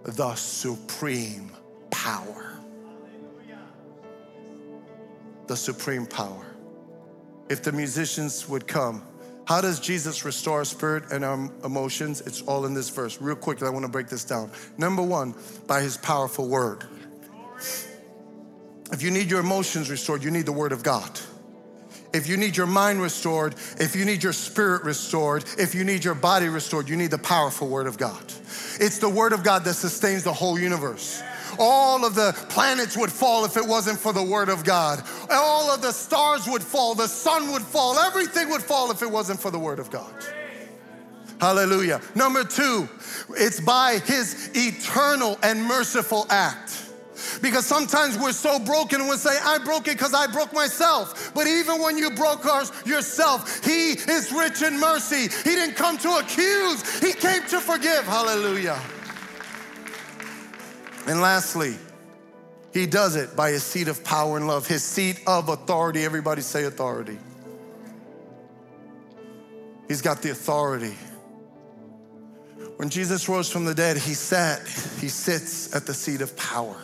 the 0.04 0.36
supreme 0.36 1.52
power. 1.92 2.60
The 5.48 5.58
supreme 5.58 6.06
power. 6.06 6.46
If 7.50 7.64
the 7.64 7.72
musicians 7.72 8.48
would 8.48 8.68
come, 8.68 9.04
how 9.46 9.60
does 9.60 9.80
Jesus 9.80 10.24
restore 10.24 10.60
our 10.60 10.66
spirit 10.66 11.12
and 11.12 11.26
our 11.26 11.50
emotions? 11.66 12.22
It's 12.22 12.42
all 12.44 12.66
in 12.66 12.74
this 12.74 12.90
verse. 12.90 13.20
Real 13.22 13.36
quickly, 13.36 13.68
I 13.68 13.72
want 13.72 13.84
to 13.84 13.92
break 13.92 14.08
this 14.08 14.24
down. 14.24 14.50
Number 14.78 15.02
one, 15.02 15.36
by 15.68 15.82
his 15.82 15.98
powerful 15.98 16.48
word. 16.48 16.86
If 18.92 19.02
you 19.02 19.12
need 19.12 19.30
your 19.30 19.42
emotions 19.42 19.90
restored, 19.90 20.24
you 20.24 20.32
need 20.32 20.46
the 20.46 20.54
word 20.54 20.72
of 20.72 20.82
God. 20.82 21.20
If 22.14 22.30
you 22.30 22.38
need 22.38 22.56
your 22.56 22.68
mind 22.68 23.02
restored, 23.02 23.56
if 23.80 23.96
you 23.96 24.06
need 24.06 24.22
your 24.22 24.34
spirit 24.34 24.84
restored, 24.84 25.46
if 25.58 25.74
you 25.74 25.84
need 25.84 26.06
your 26.06 26.14
body 26.14 26.48
restored, 26.48 26.88
you 26.88 26.96
need 26.96 27.10
the 27.10 27.18
powerful 27.18 27.68
Word 27.68 27.88
of 27.88 27.98
God. 27.98 28.24
It's 28.80 29.00
the 29.00 29.10
Word 29.10 29.34
of 29.34 29.44
God 29.44 29.64
that 29.64 29.74
sustains 29.74 30.24
the 30.24 30.34
whole 30.34 30.60
universe. 30.60 31.24
All 31.58 32.06
of 32.06 32.16
the 32.16 32.34
planets 32.50 32.96
would 32.96 33.12
fall 33.12 33.46
if 33.46 33.58
it 33.58 33.66
wasn't 33.66 34.00
for 34.00 34.14
the 34.14 34.24
Word 34.24 34.50
of 34.50 34.64
God. 34.64 35.04
All 35.32 35.72
of 35.72 35.82
the 35.82 35.92
stars 35.92 36.48
would 36.48 36.64
fall, 36.64 36.94
the 36.96 37.08
sun 37.08 37.52
would 37.52 37.64
fall, 37.64 37.98
everything 37.98 38.50
would 38.50 38.64
fall 38.64 38.92
if 38.92 39.02
it 39.02 39.10
wasn't 39.10 39.40
for 39.40 39.50
the 39.50 39.60
Word 39.60 39.80
of 39.80 39.90
God. 39.90 40.14
Hallelujah. 41.42 42.00
Number 42.16 42.44
two, 42.44 42.88
it's 43.32 43.60
by 43.60 44.00
His 44.06 44.52
eternal 44.54 45.38
and 45.42 45.64
merciful 45.64 46.26
act. 46.30 46.92
Because 47.44 47.66
sometimes 47.66 48.18
we're 48.18 48.32
so 48.32 48.58
broken 48.58 49.02
and 49.02 49.10
we 49.10 49.18
say, 49.18 49.38
I 49.44 49.58
broke 49.58 49.90
it 49.90 49.98
because 49.98 50.14
I 50.14 50.28
broke 50.28 50.54
myself. 50.54 51.34
But 51.36 51.46
even 51.46 51.82
when 51.82 51.98
you 51.98 52.10
broke 52.12 52.46
ours 52.46 52.72
yourself, 52.86 53.66
He 53.66 53.92
is 53.92 54.32
rich 54.32 54.62
in 54.62 54.80
mercy. 54.80 55.24
He 55.24 55.56
didn't 55.56 55.76
come 55.76 55.98
to 55.98 56.10
accuse, 56.20 57.02
He 57.02 57.12
came 57.12 57.46
to 57.48 57.60
forgive. 57.60 58.06
Hallelujah. 58.06 58.80
And 61.06 61.20
lastly, 61.20 61.76
He 62.72 62.86
does 62.86 63.18
it 63.18 63.36
by 63.36 63.52
His 63.52 63.64
seat 63.64 63.90
of 63.90 64.06
power 64.06 64.38
and 64.38 64.48
love, 64.48 64.66
His 64.66 64.82
seat 64.82 65.20
of 65.28 65.50
authority. 65.50 66.06
Everybody 66.06 66.42
say 66.42 66.64
authority. 66.64 67.20
He's 69.90 70.02
got 70.02 70.22
the 70.22 70.32
authority. 70.32 70.96
When 72.78 72.90
Jesus 72.90 73.28
rose 73.28 73.50
from 73.50 73.66
the 73.66 73.76
dead, 73.76 73.98
he 73.98 74.14
sat, 74.14 74.62
he 75.02 75.10
sits 75.10 75.76
at 75.76 75.86
the 75.86 75.94
seat 75.94 76.22
of 76.22 76.36
power 76.38 76.78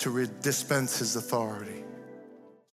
to 0.00 0.26
dispense 0.40 0.98
his 0.98 1.16
authority. 1.16 1.84